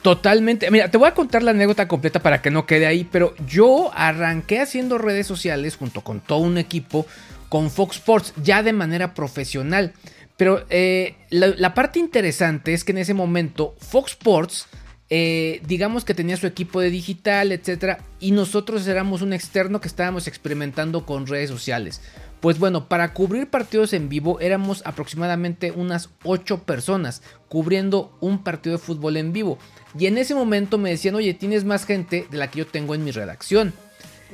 Totalmente. 0.03 0.69
Mira, 0.69 0.91
te 0.91 0.97
voy 0.97 1.07
a 1.07 1.13
contar 1.13 1.43
la 1.43 1.51
anécdota 1.51 1.87
completa 1.87 2.19
para 2.19 2.41
que 2.41 2.51
no 2.51 2.65
quede 2.65 2.85
ahí, 2.85 3.07
pero 3.09 3.33
yo 3.47 3.89
arranqué 3.95 4.59
haciendo 4.59 4.97
redes 4.97 5.25
sociales 5.25 5.77
junto 5.77 6.01
con 6.01 6.19
todo 6.19 6.39
un 6.39 6.57
equipo 6.57 7.05
con 7.47 7.69
Fox 7.69 7.97
Sports 7.97 8.33
ya 8.43 8.63
de 8.63 8.73
manera 8.73 9.13
profesional. 9.13 9.93
Pero 10.35 10.65
eh, 10.69 11.15
la, 11.29 11.73
parte 11.73 11.99
interesante 11.99 12.73
es 12.73 12.83
que 12.83 12.91
en 12.91 12.97
ese 12.97 13.13
momento 13.13 13.75
Fox 13.79 14.11
Sports, 14.11 14.67
eh, 15.09 15.61
digamos 15.67 16.05
que 16.05 16.13
tenía 16.13 16.37
su 16.37 16.47
equipo 16.47 16.79
de 16.79 16.89
digital, 16.89 17.51
etcétera, 17.51 17.99
y 18.19 18.31
nosotros 18.31 18.87
éramos 18.87 19.21
un 19.21 19.33
externo 19.33 19.81
que 19.81 19.87
estábamos 19.87 20.27
experimentando 20.27 21.05
con 21.05 21.27
redes 21.27 21.49
sociales. 21.49 22.01
Pues 22.39 22.59
bueno, 22.59 22.89
para 22.89 23.13
cubrir 23.13 23.49
partidos 23.49 23.93
en 23.93 24.09
vivo 24.09 24.39
éramos 24.41 24.81
aproximadamente 24.85 25.71
unas 25.71 26.09
8 26.23 26.63
personas 26.63 27.21
cubriendo 27.47 28.17
un 28.19 28.43
partido 28.43 28.75
de 28.75 28.83
fútbol 28.83 29.15
en 29.15 29.31
vivo. 29.31 29.57
Y 29.97 30.07
en 30.07 30.17
ese 30.17 30.35
momento 30.35 30.77
me 30.77 30.89
decían, 30.89 31.15
oye, 31.15 31.33
tienes 31.33 31.63
más 31.63 31.85
gente 31.85 32.27
de 32.29 32.37
la 32.37 32.49
que 32.49 32.59
yo 32.59 32.67
tengo 32.67 32.95
en 32.95 33.03
mi 33.03 33.11
redacción. 33.11 33.73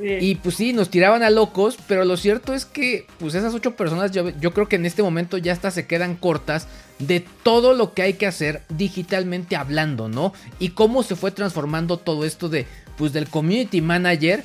Y 0.02 0.36
pues 0.36 0.56
sí, 0.56 0.74
nos 0.74 0.90
tiraban 0.90 1.24
a 1.24 1.30
locos, 1.30 1.78
pero 1.88 2.06
lo 2.06 2.18
cierto 2.18 2.54
es 2.54 2.66
que 2.66 3.06
pues 3.20 3.36
esas 3.36 3.54
ocho 3.54 3.76
personas 3.76 4.12
yo, 4.12 4.30
yo, 4.30 4.54
creo 4.54 4.68
que 4.68 4.78
en 4.78 4.86
este 4.86 5.04
momento 5.04 5.38
ya 5.38 5.54
hasta 5.54 5.72
se 5.72 5.88
quedan 5.88 6.16
cortas 6.16 6.68
de 7.00 7.26
todo 7.44 7.74
lo 7.74 7.94
que 7.94 8.04
hay 8.04 8.14
que 8.14 8.28
hacer 8.28 8.62
digitalmente 8.70 9.56
hablando, 9.56 10.10
¿no? 10.10 10.34
Y 10.60 10.70
cómo 10.70 11.04
se 11.04 11.16
fue 11.16 11.32
transformando 11.32 11.98
todo 11.98 12.26
esto 12.26 12.50
de 12.50 12.66
pues 12.98 13.14
del 13.14 13.30
community 13.30 13.82
manager 13.82 14.44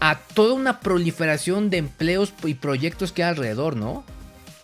a 0.00 0.18
toda 0.18 0.54
una 0.54 0.80
proliferación 0.80 1.70
de 1.70 1.78
empleos 1.78 2.32
y 2.44 2.54
proyectos 2.54 3.12
que 3.12 3.22
hay 3.22 3.30
alrededor, 3.30 3.76
¿no? 3.76 4.04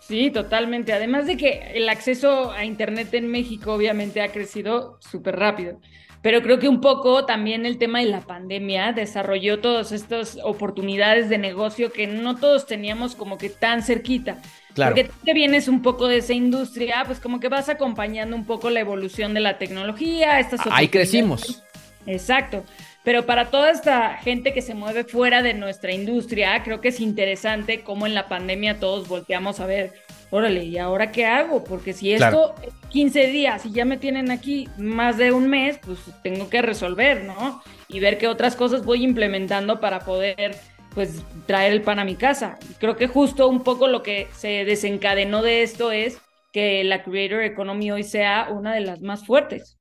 Sí, 0.01 0.31
totalmente. 0.31 0.93
Además 0.93 1.27
de 1.27 1.37
que 1.37 1.71
el 1.75 1.88
acceso 1.88 2.51
a 2.51 2.64
Internet 2.64 3.14
en 3.14 3.31
México 3.31 3.73
obviamente 3.73 4.23
ha 4.23 4.33
crecido 4.33 4.99
súper 5.01 5.37
rápido 5.37 5.79
pero 6.23 6.43
creo 6.43 6.59
que 6.59 6.69
un 6.69 6.81
poco 6.81 7.25
también 7.25 7.65
el 7.65 7.79
tema 7.79 8.01
de 8.01 8.07
la 8.07 8.21
pandemia 8.21 8.93
desarrolló 8.93 9.61
todas 9.61 9.91
estas 9.93 10.39
oportunidades 10.45 11.29
de 11.31 11.39
negocio 11.39 11.93
que 11.93 12.07
no 12.07 12.37
todos 12.37 12.67
teníamos 12.67 13.15
como 13.15 13.39
que 13.39 13.49
tan 13.49 13.83
cerquita. 13.83 14.39
Claro. 14.75 14.95
Porque 14.95 15.11
te 15.25 15.33
vienes 15.33 15.67
un 15.67 15.81
poco 15.83 16.09
de 16.09 16.19
esa 16.19 16.35
industria, 16.35 17.03
pues 17.07 17.21
como 17.21 17.41
que 17.41 17.49
vas 17.49 17.69
acompañando 17.69 18.37
un 18.37 18.45
poco 18.45 18.69
la 18.69 18.81
evolución 18.81 19.33
de 19.33 19.41
la 19.41 19.57
tecnología. 19.59 20.39
Estas 20.39 20.61
Ahí 20.71 20.89
crecimos. 20.89 21.63
Exacto. 22.07 22.65
Pero 23.03 23.25
para 23.25 23.51
toda 23.51 23.71
esta 23.71 24.19
gente 24.19 24.53
que 24.53 24.61
se 24.61 24.75
mueve 24.75 25.05
fuera 25.05 25.43
de 25.43 25.55
nuestra 25.55 25.93
industria, 25.93 26.63
creo 26.63 26.83
que 26.83 26.89
es 26.89 27.01
interesante 27.01 27.81
cómo 27.81 28.07
en 28.07 28.15
la 28.15 28.29
pandemia 28.29 28.79
todos 28.79 29.09
volteamos 29.09 29.59
a 29.59 29.67
ver 29.67 29.95
órale, 30.31 30.65
¿y 30.65 30.79
ahora 30.79 31.11
qué 31.11 31.27
hago? 31.27 31.65
Porque 31.65 31.93
si 31.93 32.13
esto 32.13 32.55
15 32.90 33.26
días 33.29 33.64
y 33.64 33.72
ya 33.72 33.85
me 33.85 33.96
tienen 33.96 34.31
aquí 34.31 34.68
más 34.76 35.16
de 35.16 35.33
un 35.33 35.48
mes, 35.48 35.79
pues 35.85 35.98
tengo 36.22 36.50
que 36.50 36.61
resolver, 36.61 37.24
¿no? 37.24 37.62
Y 37.88 38.00
ver 38.00 38.18
qué 38.18 38.29
otras 38.29 38.57
cosas 38.57 38.85
voy 38.85 39.03
implementando 39.03 39.81
para 39.81 40.00
poder 40.00 40.57
pues 40.94 41.22
traer 41.46 41.72
el 41.72 41.83
pan 41.83 41.98
a 41.98 42.05
mi 42.05 42.16
casa. 42.16 42.59
Creo 42.79 42.96
que 42.96 43.07
justo 43.07 43.48
un 43.48 43.62
poco 43.62 43.87
lo 43.87 44.03
que 44.03 44.29
se 44.37 44.64
desencadenó 44.64 45.42
de 45.42 45.62
esto 45.62 45.92
es 45.92 46.18
que 46.53 46.83
la 46.85 47.03
Creator 47.05 47.42
Economy 47.42 47.92
hoy 47.92 48.03
sea 48.03 48.48
una 48.50 48.74
de 48.74 48.81
las 48.81 49.00
más 49.00 49.24
fuertes. 49.24 49.79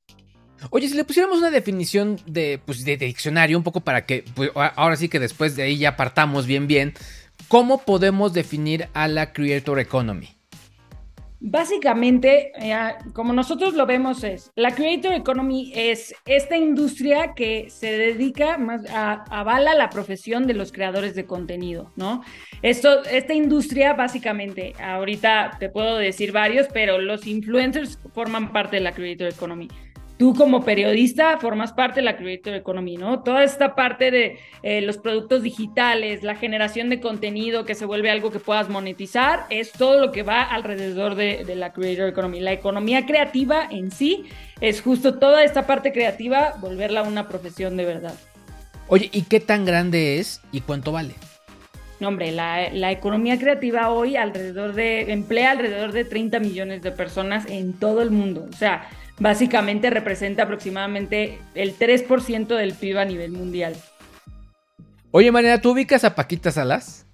Oye, 0.71 0.87
si 0.87 0.95
le 0.95 1.05
pusiéramos 1.05 1.39
una 1.39 1.51
definición 1.51 2.19
de, 2.25 2.59
pues, 2.63 2.83
de, 2.83 2.97
diccionario, 2.97 3.57
un 3.57 3.63
poco 3.63 3.81
para 3.81 4.05
que, 4.05 4.25
pues, 4.35 4.51
ahora 4.75 4.97
sí 4.97 5.07
que 5.07 5.19
después 5.19 5.55
de 5.55 5.63
ahí 5.63 5.77
ya 5.77 5.95
partamos 5.95 6.45
bien, 6.45 6.67
bien, 6.67 6.93
¿cómo 7.47 7.81
podemos 7.83 8.33
definir 8.33 8.89
a 8.93 9.07
la 9.07 9.31
Creator 9.31 9.79
Economy? 9.79 10.38
Básicamente, 11.41 12.51
eh, 12.59 12.75
como 13.13 13.31
nosotros 13.31 13.73
lo 13.73 13.85
vemos, 13.85 14.25
es 14.25 14.51
la 14.55 14.75
Creator 14.75 15.13
Economy 15.13 15.71
es 15.73 16.13
esta 16.25 16.57
industria 16.57 17.33
que 17.33 17.69
se 17.69 17.97
dedica 17.97 18.57
más 18.57 18.85
a 18.89 19.23
avala 19.29 19.73
la 19.73 19.89
profesión 19.89 20.47
de 20.47 20.53
los 20.53 20.73
creadores 20.73 21.15
de 21.15 21.25
contenido, 21.25 21.93
¿no? 21.95 22.23
Esto, 22.61 23.05
esta 23.05 23.33
industria, 23.33 23.93
básicamente, 23.93 24.73
ahorita 24.81 25.57
te 25.59 25.69
puedo 25.69 25.95
decir 25.95 26.33
varios, 26.33 26.67
pero 26.73 26.97
los 26.97 27.25
influencers 27.25 27.99
forman 28.13 28.51
parte 28.51 28.75
de 28.75 28.81
la 28.81 28.91
Creator 28.91 29.29
Economy 29.29 29.69
tú 30.19 30.35
como 30.35 30.65
periodista 30.65 31.37
formas 31.37 31.71
parte 31.71 32.01
de 32.01 32.03
la 32.03 32.17
Creator 32.17 32.53
Economy, 32.53 32.97
¿no? 32.97 33.23
Toda 33.23 33.41
esta 33.45 33.73
parte 33.73 34.11
de 34.11 34.37
eh, 34.63 34.81
los 34.81 34.97
productos 34.97 35.43
digitales, 35.43 36.23
la 36.23 36.35
generación 36.35 36.89
de 36.89 36.99
contenido 36.99 37.63
que 37.63 37.73
se 37.73 37.85
vuelve 37.85 38.11
algo 38.11 38.29
que 38.29 38.39
puedas 38.39 38.67
monetizar, 38.67 39.45
es 39.49 39.71
todo 39.71 39.97
lo 39.97 40.11
que 40.11 40.23
va 40.23 40.43
alrededor 40.43 41.15
de, 41.15 41.45
de 41.45 41.55
la 41.55 41.71
Creator 41.71 42.09
Economy. 42.09 42.41
La 42.41 42.51
economía 42.51 43.05
creativa 43.05 43.65
en 43.71 43.91
sí 43.91 44.25
es 44.59 44.81
justo 44.81 45.19
toda 45.19 45.45
esta 45.45 45.65
parte 45.65 45.93
creativa, 45.93 46.55
volverla 46.59 47.03
una 47.03 47.29
profesión 47.29 47.77
de 47.77 47.85
verdad. 47.85 48.15
Oye, 48.89 49.09
¿y 49.13 49.21
qué 49.21 49.39
tan 49.39 49.63
grande 49.63 50.19
es 50.19 50.41
y 50.51 50.59
cuánto 50.59 50.91
vale? 50.91 51.13
No, 52.01 52.09
hombre, 52.09 52.31
la, 52.31 52.69
la, 52.71 52.91
economía 52.91 53.37
creativa 53.37 53.89
hoy 53.89 54.15
alrededor 54.15 54.73
de, 54.73 55.11
emplea 55.11 55.51
alrededor 55.51 55.91
de 55.91 56.05
30 56.05 56.39
millones 56.39 56.81
de 56.81 56.91
personas 56.91 57.45
en 57.49 57.73
todo 57.73 58.01
el 58.01 58.09
mundo. 58.09 58.47
O 58.49 58.55
sea, 58.55 58.89
básicamente 59.19 59.89
representa 59.89 60.43
aproximadamente 60.43 61.39
el 61.55 61.77
3% 61.77 62.47
del 62.47 62.73
PIB 62.73 62.97
a 62.97 63.05
nivel 63.05 63.31
mundial. 63.31 63.75
Oye, 65.11 65.31
Mariana, 65.31 65.61
¿tú 65.61 65.71
ubicas 65.71 66.03
a 66.03 66.15
Paquita 66.15 66.51
Salas? 66.51 67.05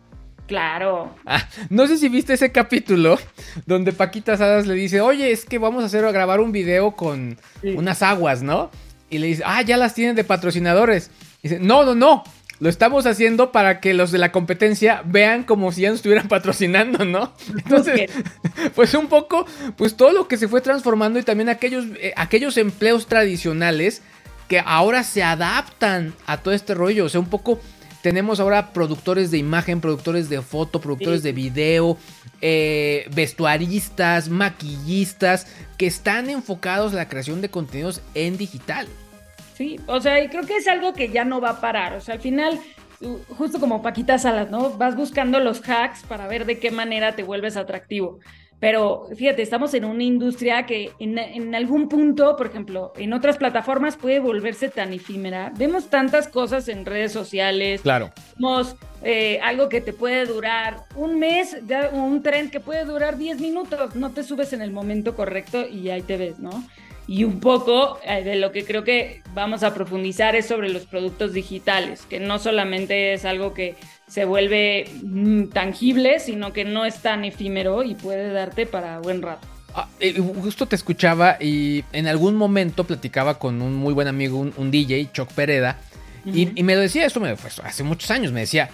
Claro. 0.48 1.16
Ah, 1.26 1.48
no 1.70 1.88
sé 1.88 1.98
si 1.98 2.10
viste 2.10 2.34
ese 2.34 2.52
capítulo 2.52 3.18
donde 3.66 3.94
Paquita 3.94 4.38
Salas 4.38 4.68
le 4.68 4.76
dice, 4.76 5.02
oye, 5.02 5.32
es 5.32 5.46
que 5.46 5.58
vamos 5.58 5.84
a 5.84 5.88
hacer 5.88 6.06
a 6.06 6.12
grabar 6.12 6.40
un 6.40 6.52
video 6.52 6.92
con 6.92 7.38
unas 7.64 8.04
aguas, 8.04 8.44
¿no? 8.44 8.70
Y 9.10 9.18
le 9.18 9.28
dice, 9.28 9.44
ah, 9.46 9.62
ya 9.62 9.78
las 9.78 9.94
tienen 9.94 10.16
de 10.16 10.24
patrocinadores. 10.24 11.10
Y 11.42 11.50
dice, 11.50 11.60
no, 11.60 11.84
no, 11.84 11.96
no, 11.96 12.24
lo 12.60 12.70
estamos 12.70 13.06
haciendo 13.06 13.52
para 13.52 13.80
que 13.80 13.94
los 13.94 14.12
de 14.12 14.18
la 14.18 14.32
competencia 14.32 15.02
vean 15.06 15.44
como 15.44 15.72
si 15.72 15.82
ya 15.82 15.90
nos 15.90 15.98
estuvieran 15.98 16.28
patrocinando, 16.30 17.06
¿no? 17.06 17.34
Entonces, 17.50 18.10
pues 18.76 18.94
un 18.94 19.08
poco, 19.08 19.46
pues 19.76 19.96
todo 19.96 20.12
lo 20.12 20.28
que 20.28 20.38
se 20.38 20.48
fue 20.48 20.62
transformando 20.62 21.20
y 21.20 21.24
también 21.24 21.50
aquellos, 21.50 21.86
eh, 22.00 22.14
aquellos 22.16 22.58
empleos 22.58 23.08
tradicionales 23.08 24.02
que 24.48 24.62
ahora 24.64 25.04
se 25.04 25.24
adaptan 25.24 26.14
a 26.28 26.38
todo 26.38 26.54
este 26.54 26.74
rollo. 26.74 27.06
O 27.06 27.10
sea, 27.10 27.20
un 27.20 27.30
poco 27.30 27.60
tenemos 28.02 28.40
ahora 28.40 28.72
productores 28.72 29.32
de 29.32 29.40
imagen, 29.40 29.82
productores 29.82 30.30
de 30.30 30.42
foto, 30.42 30.80
productores 30.80 31.24
de 31.24 31.32
video, 31.32 31.98
eh, 32.40 33.10
vestuaristas, 33.16 34.30
maquillistas, 34.30 35.48
que 35.78 35.88
están 35.88 36.30
enfocados 36.30 36.94
a 36.94 36.98
la 36.98 37.10
creación 37.10 37.42
de 37.42 37.50
contenidos 37.50 38.02
en 38.14 38.38
digital. 38.38 38.88
Sí, 39.56 39.80
o 39.88 40.02
sea, 40.02 40.22
y 40.22 40.28
creo 40.28 40.44
que 40.44 40.58
es 40.58 40.68
algo 40.68 40.94
que 40.94 41.10
ya 41.10 41.24
no 41.24 41.40
va 41.40 41.52
a 41.52 41.62
parar. 41.62 41.94
O 41.94 42.02
sea, 42.02 42.16
al 42.16 42.22
final, 42.22 42.60
justo 43.38 43.60
como 43.60 43.82
Paquita 43.82 44.18
Salas, 44.18 44.52
¿no? 44.52 44.72
Vas 44.72 44.96
buscando 44.96 45.40
los 45.40 45.62
hacks 45.68 46.04
para 46.04 46.28
ver 46.28 46.46
de 46.46 46.60
qué 46.60 46.72
manera 46.72 47.16
te 47.16 47.24
vuelves 47.24 47.56
atractivo. 47.56 48.20
Pero 48.60 49.08
fíjate, 49.16 49.42
estamos 49.42 49.74
en 49.74 49.86
una 49.86 50.04
industria 50.04 50.66
que 50.66 50.92
en, 51.00 51.56
algún 51.56 51.90
punto, 51.90 52.36
por 52.36 52.48
ejemplo, 52.48 52.94
en 52.96 53.14
otras 53.14 53.38
plataformas 53.38 53.98
puede 53.98 54.20
volverse 54.20 54.70
tan 54.70 54.94
efímera. 54.94 55.52
Vemos 55.58 55.90
tantas 55.90 56.28
cosas 56.28 56.68
en 56.68 56.86
redes 56.86 57.12
sociales. 57.12 57.82
Claro. 57.82 58.12
Vemos 58.38 58.76
eh, 59.04 59.40
algo 59.44 59.68
que 59.68 59.82
te 59.82 59.94
puede 59.94 60.26
durar 60.26 60.86
un 60.96 61.20
mes, 61.20 61.58
un 61.92 62.24
tren 62.24 62.50
que 62.50 62.60
puede 62.60 62.86
durar 62.86 63.18
10 63.18 63.40
minutos. 63.42 63.96
No 63.96 64.12
te 64.12 64.24
subes 64.24 64.54
en 64.54 64.62
el 64.62 64.72
momento 64.72 65.16
correcto 65.16 65.68
y 65.68 65.90
ahí 65.90 66.02
te 66.02 66.18
ves, 66.18 66.40
¿no? 66.40 66.64
Y 67.08 67.24
un 67.24 67.40
poco 67.40 68.00
eh, 68.04 68.24
de 68.24 68.36
lo 68.36 68.52
que 68.52 68.66
creo 68.66 68.84
que 68.84 69.22
vamos 69.34 69.64
a 69.64 69.74
profundizar 69.74 70.36
es 70.36 70.48
sobre 70.48 70.70
los 70.70 70.86
productos 70.86 71.34
digitales, 71.34 72.02
que 72.10 72.20
no 72.20 72.40
solamente 72.40 73.14
es 73.14 73.26
algo 73.26 73.54
que 73.54 73.76
se 74.08 74.26
vuelve 74.26 74.90
mm, 75.04 75.50
tangible, 75.50 76.20
sino 76.20 76.52
que 76.52 76.66
no 76.66 76.86
es 76.86 77.02
tan 77.02 77.24
efímero 77.24 77.84
y 77.84 77.96
puede 77.96 78.32
darte 78.32 78.66
para 78.66 79.00
buen 79.00 79.22
rato. 79.22 79.48
Ah, 79.76 79.88
eh, 80.00 80.14
justo 80.42 80.68
te 80.68 80.76
escuchaba 80.76 81.38
y 81.40 81.84
en 81.92 82.08
algún 82.08 82.36
momento 82.36 82.86
platicaba 82.86 83.38
con 83.38 83.62
un 83.62 83.76
muy 83.76 83.94
buen 83.94 84.08
amigo, 84.08 84.40
un, 84.40 84.72
DJ, 84.72 85.10
Choc 85.12 85.32
Pereda, 85.34 85.78
y, 86.26 86.64
me 86.64 86.74
lo 86.76 86.82
decía, 86.82 87.06
esto 87.06 87.20
me 87.20 87.36
fue 87.36 87.52
hace 87.64 87.84
muchos 87.84 88.10
años, 88.10 88.32
me 88.32 88.40
decía, 88.40 88.70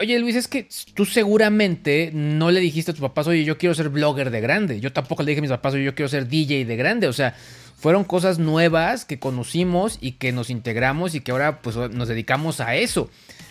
Oye 0.00 0.18
Luis, 0.18 0.36
es 0.36 0.48
que 0.48 0.68
tú 0.94 1.04
seguramente 1.04 2.10
no 2.12 2.50
le 2.50 2.60
dijiste 2.60 2.92
a 2.92 2.94
tus 2.94 3.02
papás, 3.02 3.26
oye, 3.26 3.44
yo 3.44 3.58
quiero 3.58 3.74
ser 3.74 3.90
blogger 3.90 4.30
de 4.30 4.40
grande. 4.40 4.80
Yo 4.80 4.92
tampoco 4.92 5.22
le 5.22 5.30
dije 5.30 5.40
a 5.40 5.42
mis 5.42 5.50
papás, 5.50 5.74
oye, 5.74 5.84
yo 5.84 5.94
quiero 5.94 6.08
ser 6.08 6.28
DJ 6.28 6.64
de 6.64 6.76
grande. 6.76 7.08
O 7.08 7.12
sea, 7.12 7.34
fueron 7.76 8.04
cosas 8.04 8.38
nuevas 8.38 9.04
que 9.04 9.18
conocimos 9.18 9.98
y 10.00 10.12
que 10.12 10.32
nos 10.32 10.50
integramos 10.50 11.14
y 11.14 11.20
que 11.20 11.30
ahora 11.30 11.60
pues 11.60 11.76
nos 11.76 12.08
dedicamos 12.08 12.60
a 12.60 12.74
eso. 12.74 13.10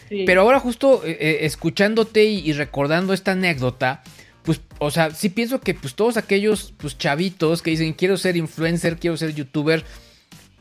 Pero 0.10 0.42
ahora 0.42 0.60
justo 0.60 1.02
eh, 1.04 1.18
eh, 1.20 1.38
escuchándote 1.42 2.26
y, 2.26 2.54
recordando 2.54 3.14
esta 3.14 3.32
anécdota, 3.32 4.04
pues, 4.44 4.62
o 4.78 4.92
sea, 4.92 5.12
sí 5.12 5.30
pienso 5.30 5.62
que 5.62 5.74
pues 5.74 5.96
todos 5.96 6.18
aquellos 6.18 6.74
pues 6.78 6.98
chavitos 6.98 7.62
que 7.62 7.72
dicen 7.72 7.94
quiero 7.94 8.18
ser 8.18 8.38
influencer, 8.38 8.98
quiero 8.98 9.18
ser 9.18 9.34
youtuber, 9.34 9.84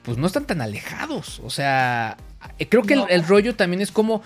pues 0.03 0.17
no 0.17 0.27
están 0.27 0.47
tan 0.47 0.61
alejados. 0.63 1.41
O 1.45 1.51
sea, 1.51 2.17
eh, 2.59 2.69
creo 2.69 2.83
que 2.83 2.95
el, 2.95 3.27
rollo 3.27 3.55
también 3.55 3.83
es 3.83 3.93
como 3.93 4.23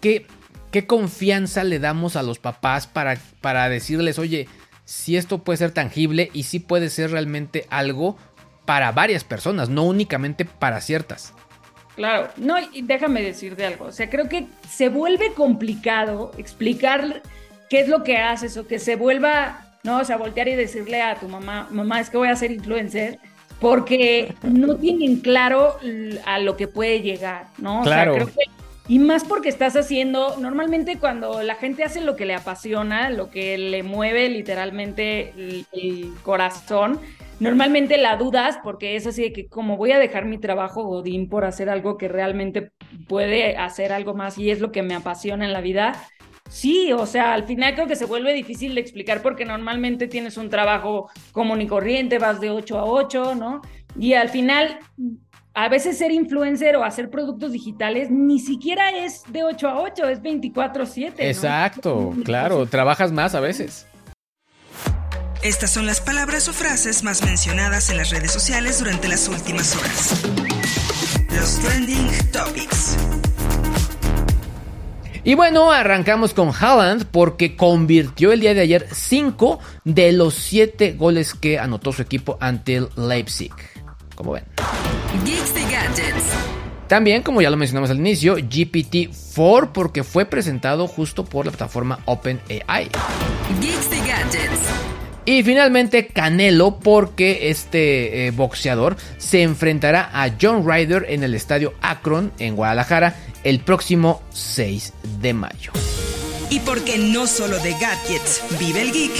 que, 0.00 0.26
qué 0.74 0.88
confianza 0.88 1.62
le 1.62 1.78
damos 1.78 2.16
a 2.16 2.24
los 2.24 2.40
papás 2.40 2.88
para, 2.88 3.16
para 3.40 3.68
decirles, 3.68 4.18
oye, 4.18 4.48
si 4.84 5.16
esto 5.16 5.44
puede 5.44 5.58
ser 5.58 5.70
tangible 5.70 6.30
y 6.32 6.42
si 6.42 6.58
puede 6.58 6.90
ser 6.90 7.12
realmente 7.12 7.64
algo 7.70 8.16
para 8.64 8.90
varias 8.90 9.22
personas, 9.22 9.68
no 9.68 9.84
únicamente 9.84 10.44
para 10.44 10.80
ciertas. 10.80 11.32
Claro, 11.94 12.28
no, 12.38 12.56
y 12.72 12.82
déjame 12.82 13.22
decirte 13.22 13.64
algo, 13.64 13.84
o 13.84 13.92
sea, 13.92 14.10
creo 14.10 14.28
que 14.28 14.48
se 14.68 14.88
vuelve 14.88 15.32
complicado 15.34 16.32
explicar 16.38 17.22
qué 17.70 17.78
es 17.78 17.88
lo 17.88 18.02
que 18.02 18.16
haces 18.16 18.56
o 18.56 18.66
que 18.66 18.80
se 18.80 18.96
vuelva, 18.96 19.76
no, 19.84 20.00
o 20.00 20.04
sea, 20.04 20.16
voltear 20.16 20.48
y 20.48 20.56
decirle 20.56 21.02
a 21.02 21.14
tu 21.14 21.28
mamá, 21.28 21.68
mamá, 21.70 22.00
es 22.00 22.10
que 22.10 22.16
voy 22.16 22.26
a 22.26 22.34
ser 22.34 22.50
influencer, 22.50 23.20
porque 23.60 24.34
no 24.42 24.74
tienen 24.74 25.20
claro 25.20 25.76
a 26.26 26.40
lo 26.40 26.56
que 26.56 26.66
puede 26.66 27.00
llegar, 27.00 27.46
¿no? 27.58 27.82
Claro. 27.82 28.14
O 28.14 28.16
sea, 28.16 28.24
creo 28.24 28.34
que, 28.34 28.53
y 28.86 28.98
más 28.98 29.24
porque 29.24 29.48
estás 29.48 29.76
haciendo, 29.76 30.36
normalmente 30.38 30.98
cuando 30.98 31.42
la 31.42 31.54
gente 31.54 31.84
hace 31.84 32.02
lo 32.02 32.16
que 32.16 32.26
le 32.26 32.34
apasiona, 32.34 33.08
lo 33.08 33.30
que 33.30 33.56
le 33.56 33.82
mueve 33.82 34.28
literalmente 34.28 35.32
el 35.72 36.12
corazón, 36.22 37.00
normalmente 37.40 37.96
la 37.96 38.16
dudas 38.16 38.58
porque 38.62 38.96
es 38.96 39.06
así 39.06 39.22
de 39.22 39.32
que 39.32 39.46
como 39.46 39.76
voy 39.76 39.92
a 39.92 39.98
dejar 39.98 40.26
mi 40.26 40.38
trabajo 40.38 40.84
Godín 40.84 41.28
por 41.28 41.44
hacer 41.44 41.70
algo 41.70 41.96
que 41.96 42.08
realmente 42.08 42.72
puede 43.08 43.56
hacer 43.56 43.90
algo 43.92 44.14
más 44.14 44.36
y 44.36 44.50
es 44.50 44.60
lo 44.60 44.70
que 44.70 44.82
me 44.82 44.94
apasiona 44.94 45.46
en 45.46 45.52
la 45.54 45.62
vida. 45.62 45.94
Sí, 46.50 46.92
o 46.92 47.06
sea, 47.06 47.32
al 47.32 47.44
final 47.44 47.74
creo 47.74 47.86
que 47.86 47.96
se 47.96 48.04
vuelve 48.04 48.34
difícil 48.34 48.74
de 48.74 48.80
explicar 48.82 49.22
porque 49.22 49.46
normalmente 49.46 50.08
tienes 50.08 50.36
un 50.36 50.50
trabajo 50.50 51.08
común 51.32 51.62
y 51.62 51.66
corriente, 51.66 52.18
vas 52.18 52.38
de 52.38 52.50
8 52.50 52.78
a 52.78 52.84
8, 52.84 53.34
¿no? 53.34 53.62
Y 53.98 54.12
al 54.12 54.28
final, 54.28 54.78
a 55.54 55.68
veces 55.68 55.96
ser 55.98 56.10
influencer 56.10 56.74
o 56.76 56.84
hacer 56.84 57.10
productos 57.10 57.52
digitales 57.52 58.10
ni 58.10 58.40
siquiera 58.40 58.90
es 58.90 59.22
de 59.28 59.44
8 59.44 59.68
a 59.68 59.80
8, 59.80 60.08
es 60.08 60.20
24/7. 60.20 61.14
Exacto, 61.18 62.12
claro, 62.24 62.66
trabajas 62.66 63.12
más 63.12 63.36
a 63.36 63.40
veces. 63.40 63.86
Estas 65.42 65.70
son 65.70 65.86
las 65.86 66.00
palabras 66.00 66.48
o 66.48 66.52
frases 66.52 67.04
más 67.04 67.22
mencionadas 67.22 67.90
en 67.90 67.98
las 67.98 68.10
redes 68.10 68.32
sociales 68.32 68.78
durante 68.80 69.08
las 69.08 69.28
últimas 69.28 69.76
horas. 69.76 70.22
Los 71.30 71.58
trending 71.60 72.08
topics. 72.32 72.96
Y 75.22 75.34
bueno, 75.34 75.70
arrancamos 75.70 76.34
con 76.34 76.50
Haaland 76.50 77.06
porque 77.06 77.56
convirtió 77.56 78.32
el 78.32 78.40
día 78.40 78.54
de 78.54 78.60
ayer 78.60 78.88
5 78.90 79.58
de 79.84 80.12
los 80.12 80.34
7 80.34 80.94
goles 80.94 81.34
que 81.34 81.58
anotó 81.58 81.92
su 81.92 82.02
equipo 82.02 82.36
ante 82.40 82.76
el 82.76 82.88
Leipzig. 82.96 83.52
Como 84.16 84.32
ven. 84.32 84.44
También, 86.88 87.22
como 87.22 87.40
ya 87.40 87.50
lo 87.50 87.56
mencionamos 87.56 87.90
al 87.90 87.98
inicio, 87.98 88.36
GPT-4 88.36 89.72
porque 89.72 90.04
fue 90.04 90.26
presentado 90.26 90.86
justo 90.86 91.24
por 91.24 91.46
la 91.46 91.52
plataforma 91.52 92.00
OpenAI. 92.04 92.90
Geeks 93.60 93.90
Gadgets. 93.90 94.60
Y 95.26 95.42
finalmente 95.42 96.08
Canelo 96.08 96.78
porque 96.78 97.48
este 97.48 98.26
eh, 98.26 98.30
boxeador 98.30 98.96
se 99.16 99.42
enfrentará 99.42 100.10
a 100.12 100.30
John 100.40 100.68
Ryder 100.68 101.06
en 101.08 101.24
el 101.24 101.34
estadio 101.34 101.72
Akron 101.80 102.30
en 102.38 102.56
Guadalajara 102.56 103.16
el 103.42 103.60
próximo 103.60 104.22
6 104.32 104.92
de 105.20 105.32
mayo. 105.32 105.72
Y 106.50 106.60
porque 106.60 106.98
no 106.98 107.26
solo 107.26 107.58
de 107.58 107.72
gadgets 107.72 108.42
vive 108.58 108.82
el 108.82 108.92
geek, 108.92 109.12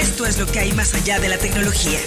esto 0.00 0.24
es 0.24 0.38
lo 0.38 0.46
que 0.46 0.60
hay 0.60 0.72
más 0.72 0.94
allá 0.94 1.20
de 1.20 1.28
la 1.28 1.36
tecnología. 1.36 1.98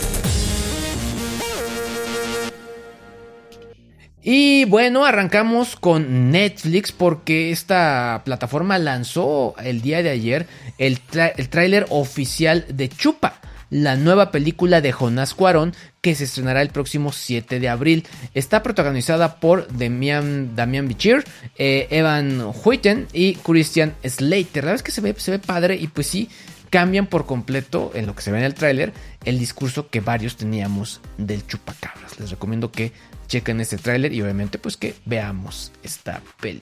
Y 4.27 4.65
bueno, 4.65 5.05
arrancamos 5.05 5.75
con 5.75 6.31
Netflix 6.31 6.91
porque 6.91 7.51
esta 7.51 8.23
plataforma 8.25 8.79
lanzó 8.79 9.53
el 9.63 9.83
día 9.83 10.01
de 10.01 10.09
ayer 10.09 10.47
el, 10.79 10.99
tráiler 10.99 11.85
oficial 11.91 12.65
de 12.67 12.89
Chupa, 12.89 13.39
la 13.69 13.95
nueva 13.95 14.31
película 14.31 14.81
de 14.81 14.91
Jonás 14.91 15.35
Cuarón 15.35 15.75
que 16.01 16.15
se 16.15 16.23
estrenará 16.23 16.63
el 16.63 16.69
próximo 16.69 17.11
7 17.11 17.59
de 17.59 17.69
abril. 17.69 18.03
Está 18.33 18.63
protagonizada 18.63 19.39
por 19.39 19.67
Damian, 19.77 20.55
Damian 20.55 20.87
Bichir, 20.87 21.23
eh, 21.59 21.85
Evan 21.91 22.51
Huyten 22.63 23.05
y 23.13 23.35
Christian 23.35 23.93
Slater. 24.03 24.63
La 24.63 24.71
verdad 24.71 24.83
que 24.83 24.91
se 24.91 25.01
ve, 25.01 25.13
se 25.19 25.29
ve 25.29 25.39
padre 25.39 25.75
y 25.75 25.85
pues 25.85 26.07
sí, 26.07 26.29
cambian 26.69 27.07
por 27.07 27.25
completo 27.25 27.91
en 27.93 28.05
lo 28.05 28.15
que 28.15 28.21
se 28.21 28.31
ve 28.31 28.39
en 28.39 28.45
el 28.45 28.53
tráiler 28.53 28.93
el 29.23 29.39
discurso 29.39 29.89
que 29.89 30.01
varios 30.01 30.37
teníamos 30.37 31.01
del 31.17 31.45
chupacabras. 31.45 32.19
Les 32.19 32.29
recomiendo 32.29 32.71
que 32.71 32.91
chequen 33.27 33.59
este 33.61 33.77
tráiler 33.77 34.13
y 34.13 34.21
obviamente 34.21 34.57
pues 34.57 34.77
que 34.77 34.95
veamos 35.05 35.71
esta 35.83 36.21
peli. 36.39 36.61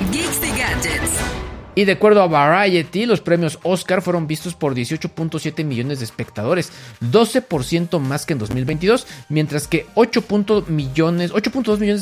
Y 0.00 1.53
de 1.84 1.92
acuerdo 1.92 2.22
a 2.22 2.28
Variety, 2.28 3.06
los 3.06 3.20
premios 3.20 3.58
Oscar 3.62 4.02
fueron 4.02 4.26
vistos 4.26 4.54
por 4.54 4.74
18.7 4.74 5.64
millones 5.64 5.98
de 5.98 6.04
espectadores, 6.04 6.70
12% 7.00 7.98
más 7.98 8.26
que 8.26 8.34
en 8.34 8.38
2022, 8.38 9.06
mientras 9.28 9.66
que 9.66 9.86
8.2 9.96 10.68
millones, 10.68 11.32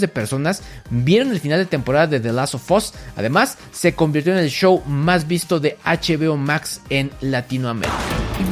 de 0.00 0.08
personas 0.08 0.62
vieron 0.90 1.32
el 1.32 1.40
final 1.40 1.58
de 1.58 1.66
temporada 1.66 2.06
de 2.06 2.20
The 2.20 2.32
Last 2.32 2.54
of 2.54 2.70
Us. 2.70 2.92
Además, 3.16 3.56
se 3.72 3.94
convirtió 3.94 4.32
en 4.32 4.40
el 4.40 4.50
show 4.50 4.82
más 4.86 5.26
visto 5.26 5.58
de 5.60 5.78
HBO 5.84 6.36
Max 6.36 6.82
en 6.90 7.10
Latinoamérica. 7.20 7.96
Y 8.40 8.44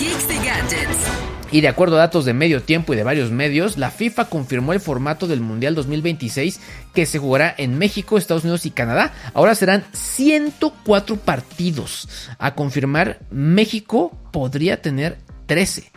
de 1.51 1.69
acuerdo 1.69 1.97
a 1.97 2.01
datos 2.01 2.25
de 2.25 2.33
medio 2.33 2.63
tiempo 2.63 2.93
y 2.93 2.97
de 2.97 3.03
varios 3.03 3.33
medios, 3.33 3.77
la 3.77 3.91
FIFA 3.91 4.27
confirmó 4.27 4.73
el 4.73 4.79
formato 4.79 5.27
del 5.27 5.41
Mundial 5.41 5.75
2026 5.75 6.61
que 6.95 7.07
se 7.07 7.19
jugará 7.19 7.53
en 7.59 7.77
México, 7.77 8.17
Estados 8.17 8.45
Unidos 8.45 8.67
y 8.67 8.71
Canadá. 8.71 9.13
Ahora 9.35 9.57
serán 9.57 9.85
104 9.93 11.17
partidos. 11.17 12.09
A 12.39 12.55
confirmar, 12.55 13.19
México 13.31 14.17
podría 14.31 14.81
tener 14.81 15.19
13. 15.47 15.91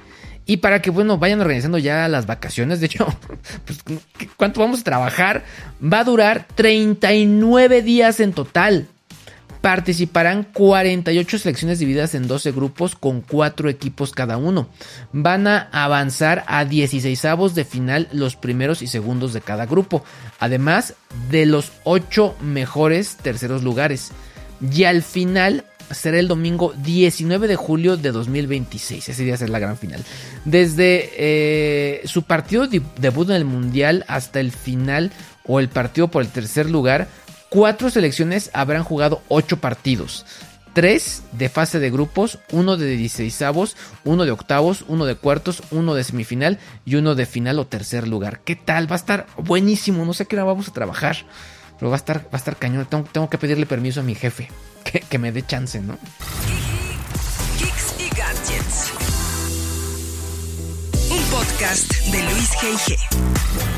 Y 0.46 0.58
para 0.58 0.82
que, 0.82 0.90
bueno, 0.90 1.18
vayan 1.18 1.40
organizando 1.40 1.78
ya 1.78 2.08
las 2.10 2.26
vacaciones, 2.26 2.80
de 2.80 2.88
hecho, 2.88 3.08
pues, 3.66 3.84
¿cuánto 4.36 4.60
vamos 4.60 4.82
a 4.82 4.84
trabajar? 4.84 5.44
Va 5.82 6.00
a 6.00 6.04
durar 6.04 6.48
39 6.56 7.82
días 7.82 8.20
en 8.20 8.34
total 8.34 8.88
participarán 9.64 10.44
48 10.44 11.40
selecciones 11.40 11.80
divididas 11.80 12.16
en 12.16 12.28
12 12.28 12.52
grupos 12.52 12.96
con 12.96 13.22
4 13.22 13.70
equipos 13.70 14.12
cada 14.12 14.36
uno. 14.36 14.68
Van 15.14 15.48
a 15.48 15.70
avanzar 15.72 16.44
a 16.48 16.66
16 16.66 17.24
avos 17.24 17.56
de 17.56 17.64
final 17.64 18.10
los 18.12 18.36
primeros 18.36 18.82
y 18.82 18.88
segundos 18.88 19.32
de 19.32 19.40
cada 19.40 19.66
grupo, 19.66 20.04
además 20.38 20.96
de 21.32 21.46
los 21.46 21.72
8 21.86 22.36
mejores 22.42 23.16
terceros 23.16 23.64
lugares. 23.64 24.12
Y 24.70 24.84
al 24.84 25.02
final 25.02 25.64
será 25.92 26.20
el 26.20 26.28
domingo 26.28 26.74
19 26.84 27.48
de 27.48 27.56
julio 27.56 27.96
de 27.96 28.12
2026. 28.12 29.08
Ese 29.08 29.24
día 29.24 29.38
será 29.38 29.54
la 29.54 29.60
gran 29.60 29.78
final. 29.78 30.04
Desde 30.44 31.10
eh, 31.16 32.02
su 32.04 32.24
partido 32.24 32.68
de 32.68 32.82
debut 32.98 33.30
en 33.30 33.38
el 33.38 33.46
Mundial 33.46 34.04
hasta 34.10 34.42
el 34.42 34.52
final 34.52 35.10
o 35.46 35.62
el 35.62 35.70
partido 35.70 36.10
por 36.10 36.22
el 36.22 36.28
tercer 36.28 36.70
lugar, 36.70 37.08
cuatro 37.54 37.92
selecciones 37.92 38.50
habrán 38.54 38.84
jugado 38.84 39.22
ocho 39.28 39.58
partidos. 39.58 40.26
Tres 40.74 41.22
de 41.34 41.50
fase 41.50 41.78
de 41.78 41.92
grupos, 41.92 42.40
uno 42.52 42.78
de 42.78 42.88
16 42.98 43.76
uno 44.06 44.26
de 44.26 44.32
octavos, 44.32 44.84
uno 44.88 45.06
de 45.06 45.14
cuartos, 45.14 45.62
uno 45.70 45.94
de 45.94 46.04
semifinal 46.04 46.58
y 46.84 46.96
uno 46.96 47.14
de 47.14 47.28
final 47.28 47.60
o 47.60 47.68
tercer 47.68 48.08
lugar. 48.08 48.40
¿Qué 48.44 48.56
tal? 48.56 48.90
Va 48.90 48.96
a 48.96 48.98
estar 48.98 49.28
buenísimo. 49.38 50.04
No 50.04 50.16
sé 50.16 50.26
qué 50.26 50.36
hora 50.36 50.46
vamos 50.46 50.68
a 50.68 50.74
trabajar. 50.74 51.28
Pero 51.78 51.92
va 51.92 51.96
a 51.96 51.98
estar, 51.98 52.22
va 52.26 52.30
a 52.32 52.38
estar 52.38 52.58
cañón. 52.58 52.88
Tengo, 52.88 53.30
que 53.30 53.38
pedirle 53.38 53.68
permiso 53.68 54.00
a 54.00 54.04
mi 54.04 54.16
jefe. 54.16 54.50
Que, 55.10 55.18
me 55.20 55.32
dé 55.32 55.46
chance, 55.46 55.80
¿no? 55.80 55.98
Un 61.10 61.24
podcast 61.30 61.92
de 62.12 62.24
Luis. 62.24 63.73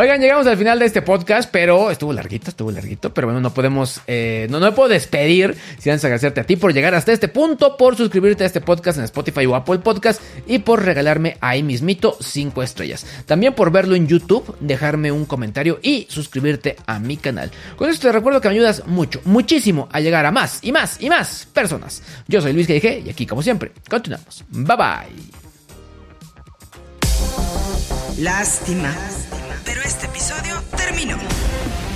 Oigan, 0.00 0.20
llegamos 0.20 0.46
al 0.46 0.56
final 0.56 0.78
de 0.78 0.84
este 0.84 1.02
podcast, 1.02 1.50
pero 1.50 1.90
estuvo 1.90 2.12
larguito, 2.12 2.50
estuvo 2.50 2.70
larguito, 2.70 3.12
pero 3.12 3.26
bueno, 3.26 3.40
no 3.40 3.52
podemos, 3.52 4.00
eh, 4.06 4.46
no, 4.48 4.60
no 4.60 4.66
me 4.66 4.72
puedo 4.72 4.88
despedir 4.88 5.56
sin 5.80 5.90
antes 5.90 6.04
agradecerte 6.04 6.40
a 6.40 6.44
ti 6.44 6.54
por 6.54 6.72
llegar 6.72 6.94
hasta 6.94 7.10
este 7.10 7.26
punto, 7.26 7.76
por 7.76 7.96
suscribirte 7.96 8.44
a 8.44 8.46
este 8.46 8.60
podcast 8.60 8.98
en 8.98 9.04
Spotify 9.06 9.46
o 9.46 9.56
Apple 9.56 9.80
Podcast 9.80 10.22
y 10.46 10.60
por 10.60 10.84
regalarme 10.84 11.36
ahí 11.40 11.64
mismito 11.64 12.16
5 12.20 12.62
estrellas. 12.62 13.06
También 13.26 13.54
por 13.54 13.72
verlo 13.72 13.96
en 13.96 14.06
YouTube, 14.06 14.56
dejarme 14.60 15.10
un 15.10 15.24
comentario 15.24 15.80
y 15.82 16.06
suscribirte 16.08 16.76
a 16.86 17.00
mi 17.00 17.16
canal. 17.16 17.50
Con 17.74 17.90
esto 17.90 18.06
te 18.06 18.12
recuerdo 18.12 18.40
que 18.40 18.50
me 18.50 18.54
ayudas 18.54 18.86
mucho, 18.86 19.20
muchísimo 19.24 19.88
a 19.90 19.98
llegar 19.98 20.26
a 20.26 20.30
más 20.30 20.60
y 20.62 20.70
más 20.70 21.02
y 21.02 21.10
más 21.10 21.48
personas. 21.52 22.04
Yo 22.28 22.40
soy 22.40 22.52
Luis 22.52 22.68
GG 22.68 23.04
y 23.04 23.10
aquí 23.10 23.26
como 23.26 23.42
siempre, 23.42 23.72
continuamos. 23.88 24.44
Bye 24.48 24.76
bye. 24.76 25.37
Lástima. 28.18 28.92
Pero 29.64 29.80
este 29.82 30.06
episodio 30.06 30.60
terminó. 30.76 31.16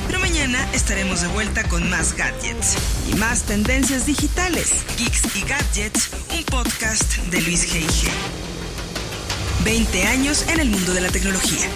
Pero 0.06 0.20
mañana 0.20 0.64
estaremos 0.72 1.20
de 1.20 1.26
vuelta 1.26 1.64
con 1.64 1.90
más 1.90 2.16
gadgets 2.16 2.76
y 3.10 3.14
más 3.16 3.42
tendencias 3.42 4.06
digitales. 4.06 4.84
Geeks 4.96 5.34
y 5.34 5.40
Gadgets, 5.40 6.10
un 6.30 6.44
podcast 6.44 7.16
de 7.32 7.40
Luis 7.40 7.74
G.I.G. 7.74 8.08
20 9.64 10.06
años 10.06 10.44
en 10.48 10.60
el 10.60 10.70
mundo 10.70 10.94
de 10.94 11.00
la 11.00 11.08
tecnología. 11.08 11.66